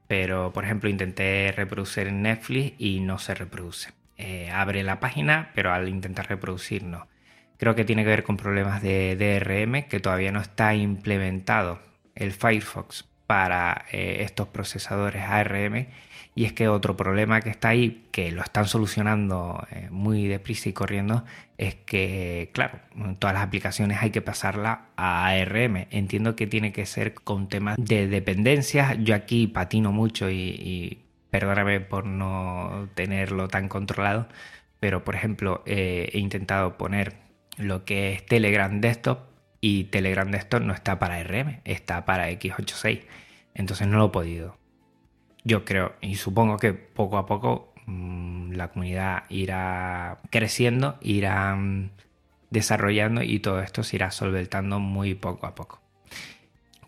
Pero, 0.08 0.54
por 0.54 0.64
ejemplo, 0.64 0.90
intenté 0.90 1.52
reproducir 1.56 2.08
en 2.08 2.22
Netflix 2.22 2.74
y 2.80 3.00
no 3.02 3.20
se 3.20 3.36
reproduce. 3.36 3.92
Eh, 4.18 4.50
abre 4.52 4.84
la 4.84 5.00
página, 5.00 5.52
pero 5.54 5.74
al 5.74 5.90
intentar 5.90 6.28
reproducir 6.30 6.84
no. 6.84 7.08
Creo 7.58 7.76
que 7.76 7.86
tiene 7.86 8.04
que 8.04 8.10
ver 8.10 8.24
con 8.24 8.38
problemas 8.38 8.82
de 8.82 9.16
DRM, 9.16 9.88
que 9.88 10.00
todavía 10.00 10.32
no 10.32 10.42
está 10.42 10.76
implementado 10.76 11.80
el 12.16 12.32
Firefox 12.32 13.06
para 13.28 13.86
eh, 13.92 14.20
estos 14.22 14.48
procesadores 14.48 15.24
ARM 15.24 15.88
y 16.38 16.46
es 16.46 16.54
que 16.54 16.68
otro 16.68 16.96
problema 16.96 17.42
que 17.42 17.50
está 17.50 17.70
ahí, 17.70 18.06
que 18.12 18.32
lo 18.32 18.44
están 18.44 18.68
solucionando 18.68 19.66
eh, 19.72 19.88
muy 19.90 20.28
deprisa 20.28 20.70
y 20.70 20.74
corriendo, 20.74 21.26
es 21.58 21.74
que, 21.74 22.52
claro, 22.54 22.80
todas 23.18 23.34
las 23.34 23.44
aplicaciones 23.44 23.98
hay 24.04 24.12
que 24.12 24.22
pasarla 24.22 24.86
a 24.98 25.30
ARM. 25.30 25.88
Entiendo 25.90 26.36
que 26.36 26.46
tiene 26.46 26.72
que 26.72 26.86
ser 26.86 27.16
con 27.16 27.50
temas 27.50 27.76
de 27.80 28.08
dependencias. 28.08 28.98
Yo 29.00 29.16
aquí 29.16 29.48
patino 29.48 29.92
mucho 29.92 30.30
y, 30.30 31.00
perdóname 31.32 31.80
por 31.80 32.06
no 32.06 32.88
tenerlo 32.94 33.48
tan 33.48 33.68
controlado, 33.68 34.28
pero 34.80 35.04
por 35.04 35.16
ejemplo, 35.16 35.64
eh, 35.66 36.12
he 36.14 36.20
intentado 36.20 36.78
poner 36.78 37.16
lo 37.58 37.84
que 37.84 38.14
es 38.14 38.24
Telegram 38.28 38.80
Desktop 38.80 39.22
y 39.60 39.86
Telegram 39.86 40.30
Desktop 40.30 40.62
no 40.62 40.74
está 40.76 41.00
para 41.00 41.16
ARM, 41.16 41.62
está 41.66 42.06
para 42.06 42.30
x86. 42.30 43.02
Entonces 43.56 43.88
no 43.88 43.98
lo 43.98 44.06
he 44.06 44.10
podido 44.10 44.57
yo 45.48 45.64
creo 45.64 45.94
y 46.02 46.16
supongo 46.16 46.58
que 46.58 46.74
poco 46.74 47.18
a 47.18 47.26
poco 47.26 47.74
mm, 47.86 48.52
la 48.52 48.70
comunidad 48.70 49.24
irá 49.30 50.20
creciendo, 50.30 50.98
irá 51.02 51.56
mm, 51.56 51.92
desarrollando 52.50 53.24
y 53.24 53.40
todo 53.40 53.62
esto 53.62 53.82
se 53.84 53.96
irá 53.96 54.12
solventando 54.12 54.80
muy 54.80 55.16
poco 55.16 55.48
a 55.48 55.56
poco. 55.56 55.82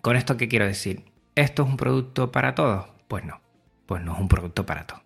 ¿Con 0.02 0.16
esto 0.18 0.38
qué 0.38 0.48
quiero 0.48 0.66
decir? 0.66 1.06
¿Esto 1.36 1.64
es 1.64 1.70
un 1.70 1.78
producto 1.78 2.32
para 2.32 2.54
todos? 2.54 2.88
Pues 3.08 3.24
no, 3.24 3.40
pues 3.86 4.04
no 4.04 4.14
es 4.14 4.20
un 4.20 4.28
producto 4.28 4.66
para 4.66 4.86
todos. 4.86 5.02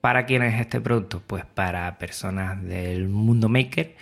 ¿Para 0.00 0.26
quién 0.26 0.42
es 0.42 0.60
este 0.60 0.80
producto? 0.80 1.22
Pues 1.26 1.44
para 1.44 1.98
personas 1.98 2.62
del 2.62 3.08
mundo 3.08 3.48
maker 3.48 3.96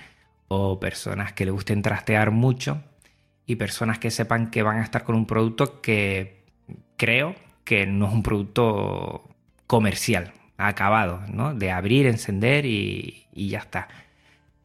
o 0.49 0.81
personas 0.81 1.33
que 1.33 1.45
le 1.45 1.51
gusten 1.51 1.83
trastear 1.83 2.31
mucho 2.31 2.83
y 3.47 3.57
personas 3.57 3.99
que 3.99 4.11
sepan 4.11 4.51
que 4.51 4.62
van 4.62 4.79
a 4.79 4.83
estar 4.83 5.05
con 5.05 5.14
un 5.14 5.27
producto 5.27 5.81
que 5.83 6.45
creo 6.97 7.35
que 7.64 7.87
no 7.87 8.07
es 8.07 8.12
un 8.12 8.22
producto 8.22 9.29
comercial, 9.66 10.33
acabado, 10.57 11.22
¿no? 11.29 11.55
De 11.55 11.70
abrir, 11.70 12.07
encender 12.07 12.66
y, 12.66 13.27
ya 13.35 13.59
está. 13.59 13.88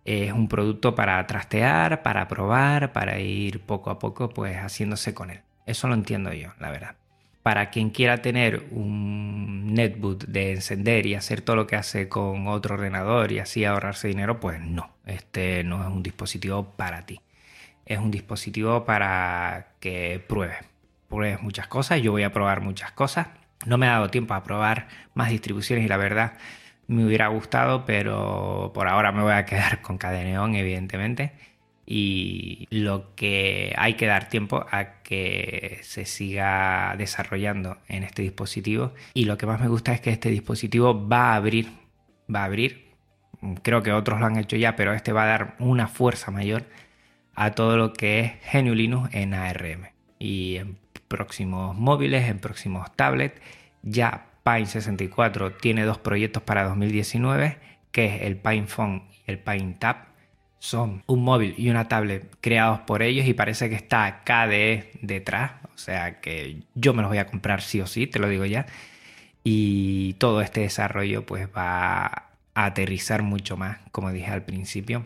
Es 0.06 0.32
un 0.32 0.48
producto 0.48 0.96
para 0.96 1.26
trastear, 1.28 2.04
para 2.04 2.28
probar, 2.28 2.94
para 2.94 3.20
ir 3.20 3.62
poco 3.62 3.90
a 3.90 4.00
poco 4.00 4.30
pues 4.30 4.58
haciéndose 4.58 5.14
con 5.14 5.30
él. 5.30 5.42
Eso 5.66 5.88
lo 5.88 5.94
entiendo 5.94 6.34
yo, 6.34 6.54
la 6.60 6.72
verdad. 6.72 6.96
Para 7.44 7.70
quien 7.70 7.90
quiera 7.90 8.22
tener 8.22 8.68
un 8.72 9.74
netbook 9.74 10.26
de 10.26 10.54
encender 10.54 11.06
y 11.06 11.16
hacer 11.16 11.42
todo 11.42 11.56
lo 11.56 11.68
que 11.68 11.76
hace 11.76 12.10
con 12.10 12.48
otro 12.48 12.76
ordenador 12.76 13.32
y 13.32 13.40
así 13.40 13.66
ahorrarse 13.66 14.08
dinero, 14.08 14.40
pues 14.40 14.60
no, 14.60 14.92
este 15.06 15.64
no 15.64 15.82
es 15.82 15.88
un 15.88 16.04
dispositivo 16.04 16.72
para 16.76 17.06
ti. 17.06 17.22
Es 17.86 18.00
un 18.00 18.12
dispositivo 18.12 18.86
para 18.86 19.74
que 19.80 20.24
pruebes, 20.28 20.58
pruebes 21.10 21.42
muchas 21.42 21.68
cosas, 21.68 22.02
yo 22.02 22.12
voy 22.12 22.24
a 22.24 22.32
probar 22.32 22.62
muchas 22.62 22.92
cosas. 22.92 23.28
No 23.66 23.78
me 23.78 23.88
ha 23.88 23.92
dado 23.94 24.10
tiempo 24.10 24.34
a 24.34 24.44
probar 24.44 24.88
más 25.14 25.30
distribuciones 25.30 25.86
y 25.86 25.90
la 25.90 25.98
verdad 25.98 26.34
me 26.88 27.06
hubiera 27.06 27.28
gustado, 27.28 27.86
pero 27.86 28.72
por 28.74 28.88
ahora 28.88 29.12
me 29.12 29.22
voy 29.24 29.34
a 29.34 29.46
quedar 29.46 29.82
con 29.82 29.98
Cadeneon, 29.98 30.56
evidentemente. 30.56 31.34
y 31.92 32.68
lo 32.70 33.16
que 33.16 33.74
hay 33.76 33.96
que 33.96 34.06
dar 34.06 34.30
tiempo 34.30 34.66
a 34.72 35.02
que 35.02 35.80
se 35.82 36.06
siga 36.06 36.94
desarrollando 36.98 37.80
en 37.88 38.04
este 38.04 38.22
dispositivo 38.22 38.94
y 39.16 39.26
lo 39.26 39.38
que 39.40 39.48
más 39.48 39.60
me 39.60 39.68
gusta 39.68 39.92
es 39.94 40.00
que 40.02 40.12
este 40.12 40.30
dispositivo 40.30 41.08
va 41.08 41.34
a 41.34 41.36
abrir, 41.36 41.72
va 42.34 42.42
a 42.42 42.46
abrir, 42.46 42.90
creo 43.64 43.82
que 43.82 43.92
otros 43.92 44.20
lo 44.20 44.28
han 44.28 44.38
hecho 44.38 44.56
ya, 44.56 44.76
pero 44.76 44.94
este 44.94 45.14
va 45.14 45.24
a 45.24 45.28
dar 45.28 45.56
una 45.60 45.88
fuerza 45.88 46.30
mayor 46.30 46.66
a 47.34 47.52
todo 47.52 47.76
lo 47.78 47.94
que 47.94 48.20
es 48.20 48.34
GNU 48.54 48.76
Linux 48.76 49.10
en 49.14 49.34
ARM 49.34 49.88
y 50.20 50.58
en 50.58 50.78
próximos 51.10 51.78
móviles, 51.78 52.30
en 52.30 52.40
próximos 52.40 52.96
tablets, 52.96 53.42
ya 53.84 54.28
Pine 54.46 54.66
64 54.66 55.54
tiene 55.54 55.84
dos 55.84 55.98
proyectos 55.98 56.44
para 56.44 56.64
2019, 56.64 57.58
que 57.92 58.06
es 58.06 58.22
el 58.22 58.38
Pine 58.38 58.68
Phone 58.68 59.04
y 59.12 59.32
el 59.32 59.40
Pine 59.40 59.76
Tab 59.78 60.10
son 60.60 61.04
un 61.08 61.24
móvil 61.24 61.56
y 61.58 61.70
una 61.70 61.88
tablet 61.88 62.36
creados 62.42 62.82
por 62.82 63.02
ellos 63.02 63.26
y 63.26 63.34
parece 63.34 63.70
que 63.70 63.76
está 63.76 64.24
KDE 64.26 64.92
detrás, 65.02 65.54
o 65.74 65.78
sea 65.78 66.20
que 66.20 66.64
yo 66.76 66.94
me 66.94 67.02
los 67.02 67.10
voy 67.10 67.18
a 67.18 67.28
comprar 67.28 67.62
sí 67.62 67.80
o 67.82 67.88
sí, 67.88 68.08
te 68.08 68.20
lo 68.20 68.28
digo 68.28 68.46
ya. 68.46 68.68
Y 69.44 70.14
todo 70.14 70.42
este 70.42 70.62
desarrollo 70.62 71.26
pues 71.26 71.48
va 71.56 72.06
a 72.06 72.66
aterrizar 72.66 73.24
mucho 73.24 73.56
más, 73.58 73.80
como 73.92 74.12
dije 74.12 74.30
al 74.32 74.44
principio, 74.44 75.06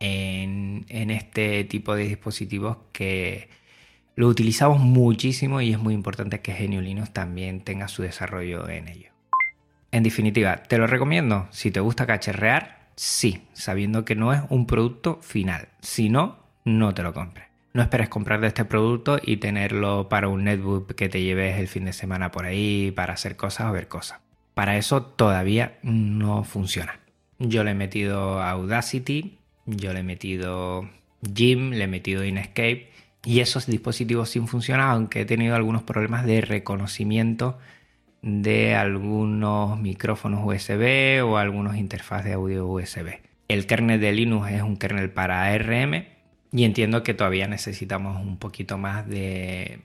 en, 0.00 0.86
en 0.88 1.10
este 1.10 1.64
tipo 1.64 1.94
de 1.94 2.04
dispositivos 2.04 2.78
que 2.92 3.48
lo 4.18 4.26
utilizamos 4.26 4.80
muchísimo 4.80 5.60
y 5.60 5.70
es 5.70 5.78
muy 5.78 5.94
importante 5.94 6.40
que 6.40 6.52
GNU 6.52 6.80
Linux 6.80 7.12
también 7.12 7.60
tenga 7.60 7.86
su 7.86 8.02
desarrollo 8.02 8.68
en 8.68 8.88
ello. 8.88 9.10
En 9.92 10.02
definitiva, 10.02 10.56
te 10.56 10.76
lo 10.76 10.88
recomiendo 10.88 11.46
si 11.52 11.70
te 11.70 11.78
gusta 11.78 12.04
cacharrear 12.04 12.88
Sí, 12.96 13.44
sabiendo 13.52 14.04
que 14.04 14.16
no 14.16 14.32
es 14.32 14.42
un 14.48 14.66
producto 14.66 15.20
final. 15.22 15.68
Si 15.80 16.08
no, 16.08 16.38
no 16.64 16.94
te 16.94 17.04
lo 17.04 17.14
compres. 17.14 17.46
No 17.72 17.80
esperes 17.80 18.08
comprar 18.08 18.40
de 18.40 18.48
este 18.48 18.64
producto 18.64 19.20
y 19.22 19.36
tenerlo 19.36 20.08
para 20.08 20.26
un 20.26 20.42
netbook 20.42 20.96
que 20.96 21.08
te 21.08 21.22
lleves 21.22 21.56
el 21.60 21.68
fin 21.68 21.84
de 21.84 21.92
semana 21.92 22.32
por 22.32 22.44
ahí 22.44 22.90
para 22.90 23.12
hacer 23.12 23.36
cosas 23.36 23.70
o 23.70 23.72
ver 23.72 23.86
cosas. 23.86 24.18
Para 24.54 24.78
eso 24.78 25.04
todavía 25.04 25.78
no 25.84 26.42
funciona. 26.42 26.98
Yo 27.38 27.62
le 27.62 27.70
he 27.70 27.74
metido 27.74 28.42
Audacity, 28.42 29.38
yo 29.64 29.92
le 29.92 30.00
he 30.00 30.02
metido 30.02 30.90
Jim, 31.32 31.70
le 31.70 31.84
he 31.84 31.86
metido 31.86 32.24
Inkscape 32.24 32.87
y 33.24 33.40
esos 33.40 33.66
dispositivos 33.66 34.30
sin 34.30 34.46
funcionar, 34.46 34.90
aunque 34.90 35.22
he 35.22 35.24
tenido 35.24 35.54
algunos 35.54 35.82
problemas 35.82 36.24
de 36.24 36.40
reconocimiento 36.40 37.58
de 38.22 38.74
algunos 38.74 39.78
micrófonos 39.78 40.40
USB 40.44 41.24
o 41.24 41.36
algunos 41.36 41.76
interfaces 41.76 42.26
de 42.26 42.32
audio 42.34 42.66
USB. 42.66 43.20
El 43.48 43.66
kernel 43.66 44.00
de 44.00 44.12
Linux 44.12 44.50
es 44.50 44.62
un 44.62 44.76
kernel 44.76 45.10
para 45.10 45.44
ARM 45.44 46.04
y 46.52 46.64
entiendo 46.64 47.02
que 47.02 47.14
todavía 47.14 47.46
necesitamos 47.46 48.20
un 48.20 48.38
poquito 48.38 48.78
más 48.78 49.06
de 49.06 49.80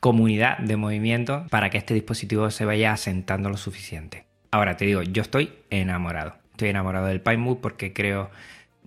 comunidad 0.00 0.58
de 0.58 0.76
movimiento 0.76 1.46
para 1.50 1.70
que 1.70 1.78
este 1.78 1.94
dispositivo 1.94 2.50
se 2.50 2.64
vaya 2.64 2.92
asentando 2.92 3.50
lo 3.50 3.56
suficiente. 3.56 4.24
Ahora 4.50 4.76
te 4.76 4.86
digo, 4.86 5.02
yo 5.02 5.22
estoy 5.22 5.52
enamorado. 5.70 6.34
Estoy 6.52 6.70
enamorado 6.70 7.06
del 7.06 7.20
PineMove 7.20 7.60
porque 7.60 7.92
creo 7.92 8.30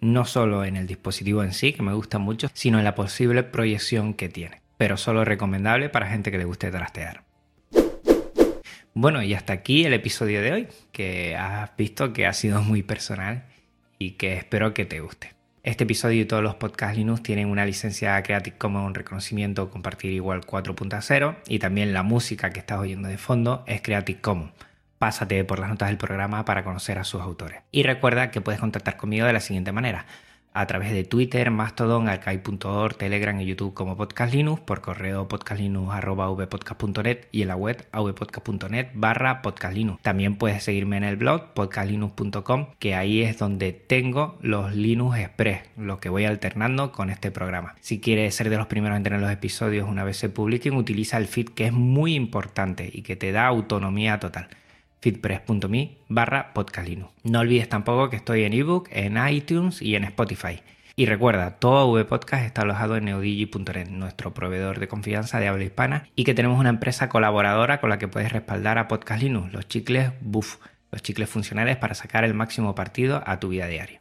no 0.04 0.26
solo 0.26 0.66
en 0.66 0.76
el 0.76 0.86
dispositivo 0.86 1.44
en 1.44 1.54
sí, 1.54 1.74
que 1.74 1.82
me 1.82 1.94
gusta 1.94 2.20
mucho, 2.20 2.50
sino 2.54 2.78
en 2.78 2.84
la 2.84 2.96
posible 2.96 3.44
proyección 3.44 4.14
que 4.14 4.30
tiene. 4.30 4.62
Pero 4.78 4.98
solo 4.98 5.24
recomendable 5.26 5.90
para 5.90 6.08
gente 6.08 6.32
que 6.32 6.38
le 6.38 6.46
guste 6.46 6.72
trastear. 6.72 7.24
Bueno, 8.94 9.24
y 9.24 9.34
hasta 9.34 9.54
aquí 9.54 9.86
el 9.86 9.94
episodio 9.94 10.42
de 10.42 10.52
hoy, 10.52 10.68
que 10.92 11.36
has 11.36 11.76
visto 11.76 12.14
que 12.14 12.28
ha 12.28 12.34
sido 12.34 12.62
muy 12.62 12.84
personal 12.84 13.46
y 13.98 14.12
que 14.12 14.34
espero 14.34 14.74
que 14.74 14.86
te 14.86 15.00
guste. 15.00 15.34
Este 15.64 15.86
episodio 15.86 16.22
y 16.22 16.26
todos 16.26 16.44
los 16.44 16.56
podcasts 16.56 16.98
Linux 16.98 17.24
tienen 17.24 17.48
una 17.48 17.66
licencia 17.66 18.22
Creative 18.22 18.58
Commons 18.58 18.96
reconocimiento 18.96 19.70
compartir 19.70 20.12
igual 20.12 20.42
4.0 20.42 21.38
y 21.48 21.60
también 21.60 21.94
la 21.94 22.04
música 22.04 22.50
que 22.50 22.60
estás 22.60 22.80
oyendo 22.80 23.08
de 23.08 23.18
fondo 23.18 23.64
es 23.66 23.82
Creative 23.82 24.20
Commons. 24.20 24.52
Pásate 25.04 25.44
por 25.44 25.60
las 25.60 25.68
notas 25.68 25.90
del 25.90 25.98
programa 25.98 26.46
para 26.46 26.64
conocer 26.64 26.98
a 26.98 27.04
sus 27.04 27.20
autores. 27.20 27.60
Y 27.74 27.84
recuerda 27.84 28.32
que 28.32 28.40
puedes 28.40 28.62
contactar 28.62 28.96
conmigo 28.96 29.28
de 29.28 29.34
la 29.34 29.42
siguiente 29.42 29.74
manera 29.74 30.06
a 30.54 30.66
través 30.66 30.94
de 30.94 31.04
Twitter, 31.04 31.52
Mastodon, 31.52 32.08
Arcai.org, 32.08 32.96
Telegram 32.96 33.38
y 33.42 33.46
YouTube 33.46 33.74
como 33.74 33.98
Podcast 33.98 34.34
Linux, 34.34 34.62
por 34.62 34.80
correo 34.80 35.28
podcastlinux.vpodcast.net 35.28 37.28
y 37.34 37.42
en 37.42 37.50
la 37.50 37.58
web 37.58 37.86
avpodcast.net 37.92 38.92
barra 38.94 39.42
podcastlinux. 39.42 40.02
También 40.02 40.38
puedes 40.38 40.64
seguirme 40.64 40.96
en 40.96 41.04
el 41.04 41.18
blog 41.18 41.54
podcastlinux.com, 41.54 42.68
que 42.80 42.96
ahí 42.96 43.24
es 43.24 43.38
donde 43.38 43.74
tengo 43.74 44.38
los 44.42 44.74
Linux 44.74 45.18
Express, 45.18 45.64
lo 45.76 46.00
que 46.00 46.08
voy 46.08 46.24
alternando 46.24 46.94
con 46.94 47.10
este 47.10 47.30
programa. 47.30 47.76
Si 47.82 48.00
quieres 48.00 48.36
ser 48.36 48.50
de 48.50 48.56
los 48.56 48.68
primeros 48.68 48.96
en 48.96 49.04
tener 49.04 49.20
los 49.20 49.32
episodios 49.32 49.90
una 49.90 50.06
vez 50.06 50.16
se 50.16 50.30
publiquen, 50.30 50.76
utiliza 50.76 51.18
el 51.18 51.28
feed 51.28 51.50
que 51.50 51.66
es 51.66 51.74
muy 51.74 52.16
importante 52.16 52.90
y 52.90 53.02
que 53.02 53.18
te 53.18 53.34
da 53.34 53.48
autonomía 53.48 54.22
total 54.22 54.48
feedpress.me 55.04 55.98
barra 56.08 56.54
podcastlinux. 56.54 57.12
No 57.24 57.42
olvides 57.42 57.68
tampoco 57.68 58.10
que 58.10 58.16
estoy 58.16 58.44
en 58.44 58.54
ebook, 58.54 58.88
en 58.90 59.18
iTunes 59.28 59.82
y 59.82 59.96
en 59.96 60.06
Spotify. 60.06 60.62
Y 60.96 61.08
recuerda, 61.08 61.58
todo 61.60 61.92
VPodcast 61.92 62.46
está 62.46 62.62
alojado 62.62 62.96
en 62.96 63.06
neodigi.net, 63.06 63.90
nuestro 63.90 64.34
proveedor 64.34 64.80
de 64.80 64.88
confianza 64.88 65.42
de 65.42 65.50
habla 65.50 65.66
hispana, 65.66 66.08
y 66.16 66.24
que 66.24 66.34
tenemos 66.34 66.58
una 66.58 66.70
empresa 66.70 67.10
colaboradora 67.10 67.82
con 67.82 67.90
la 67.90 68.00
que 68.00 68.08
puedes 68.08 68.32
respaldar 68.32 68.78
a 68.78 68.88
Podcast 68.88 69.22
Linux, 69.22 69.52
los 69.52 69.68
chicles 69.68 70.12
Buff, 70.22 70.60
los 70.90 71.02
chicles 71.02 71.30
funcionales 71.30 71.76
para 71.76 71.96
sacar 71.96 72.24
el 72.24 72.34
máximo 72.34 72.74
partido 72.74 73.24
a 73.26 73.42
tu 73.42 73.50
vida 73.50 73.68
diaria. 73.68 74.00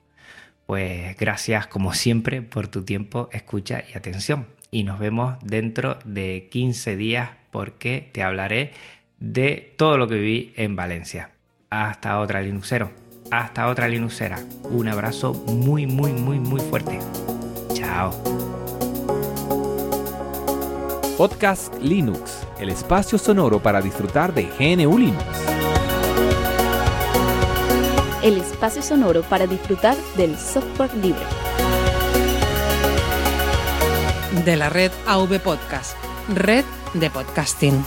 Pues 0.67 1.17
gracias 1.17 1.67
como 1.67 1.95
siempre 1.95 2.43
por 2.43 2.69
tu 2.69 2.85
tiempo, 2.85 3.29
escucha 3.33 3.83
y 3.93 3.99
atención. 3.99 4.47
Y 4.71 4.85
nos 4.85 5.01
vemos 5.01 5.37
dentro 5.43 5.99
de 6.05 6.49
15 6.53 6.97
días 6.97 7.31
porque 7.51 8.09
te 8.13 8.23
hablaré 8.23 8.73
de 9.23 9.73
todo 9.77 9.99
lo 9.99 10.09
que 10.09 10.17
viví 10.17 10.53
en 10.57 10.75
Valencia. 10.75 11.31
Hasta 11.71 12.19
otra 12.19 12.43
Linuxero, 12.43 12.91
hasta 13.31 13.69
otra 13.69 13.89
Linuxera. 13.89 14.41
Un 14.65 14.89
abrazo 14.89 15.33
muy, 15.33 15.87
muy, 15.87 16.13
muy, 16.13 16.41
muy 16.41 16.61
fuerte. 16.61 16.99
Chao. 17.73 18.11
Podcast 21.17 21.73
Linux, 21.81 22.45
el 22.59 22.71
espacio 22.71 23.17
sonoro 23.17 23.63
para 23.63 23.81
disfrutar 23.81 24.35
de 24.35 24.43
GNU 24.59 24.99
Linux. 24.99 25.25
El 28.25 28.39
espacio 28.39 28.83
sonoro 28.83 29.23
para 29.23 29.47
disfrutar 29.47 29.97
del 30.17 30.37
software 30.37 30.95
libre. 30.97 31.23
De 34.45 34.57
la 34.57 34.69
red 34.69 34.91
AV 35.07 35.39
Podcast, 35.41 35.97
red 36.29 36.65
de 36.95 37.09
podcasting. 37.09 37.85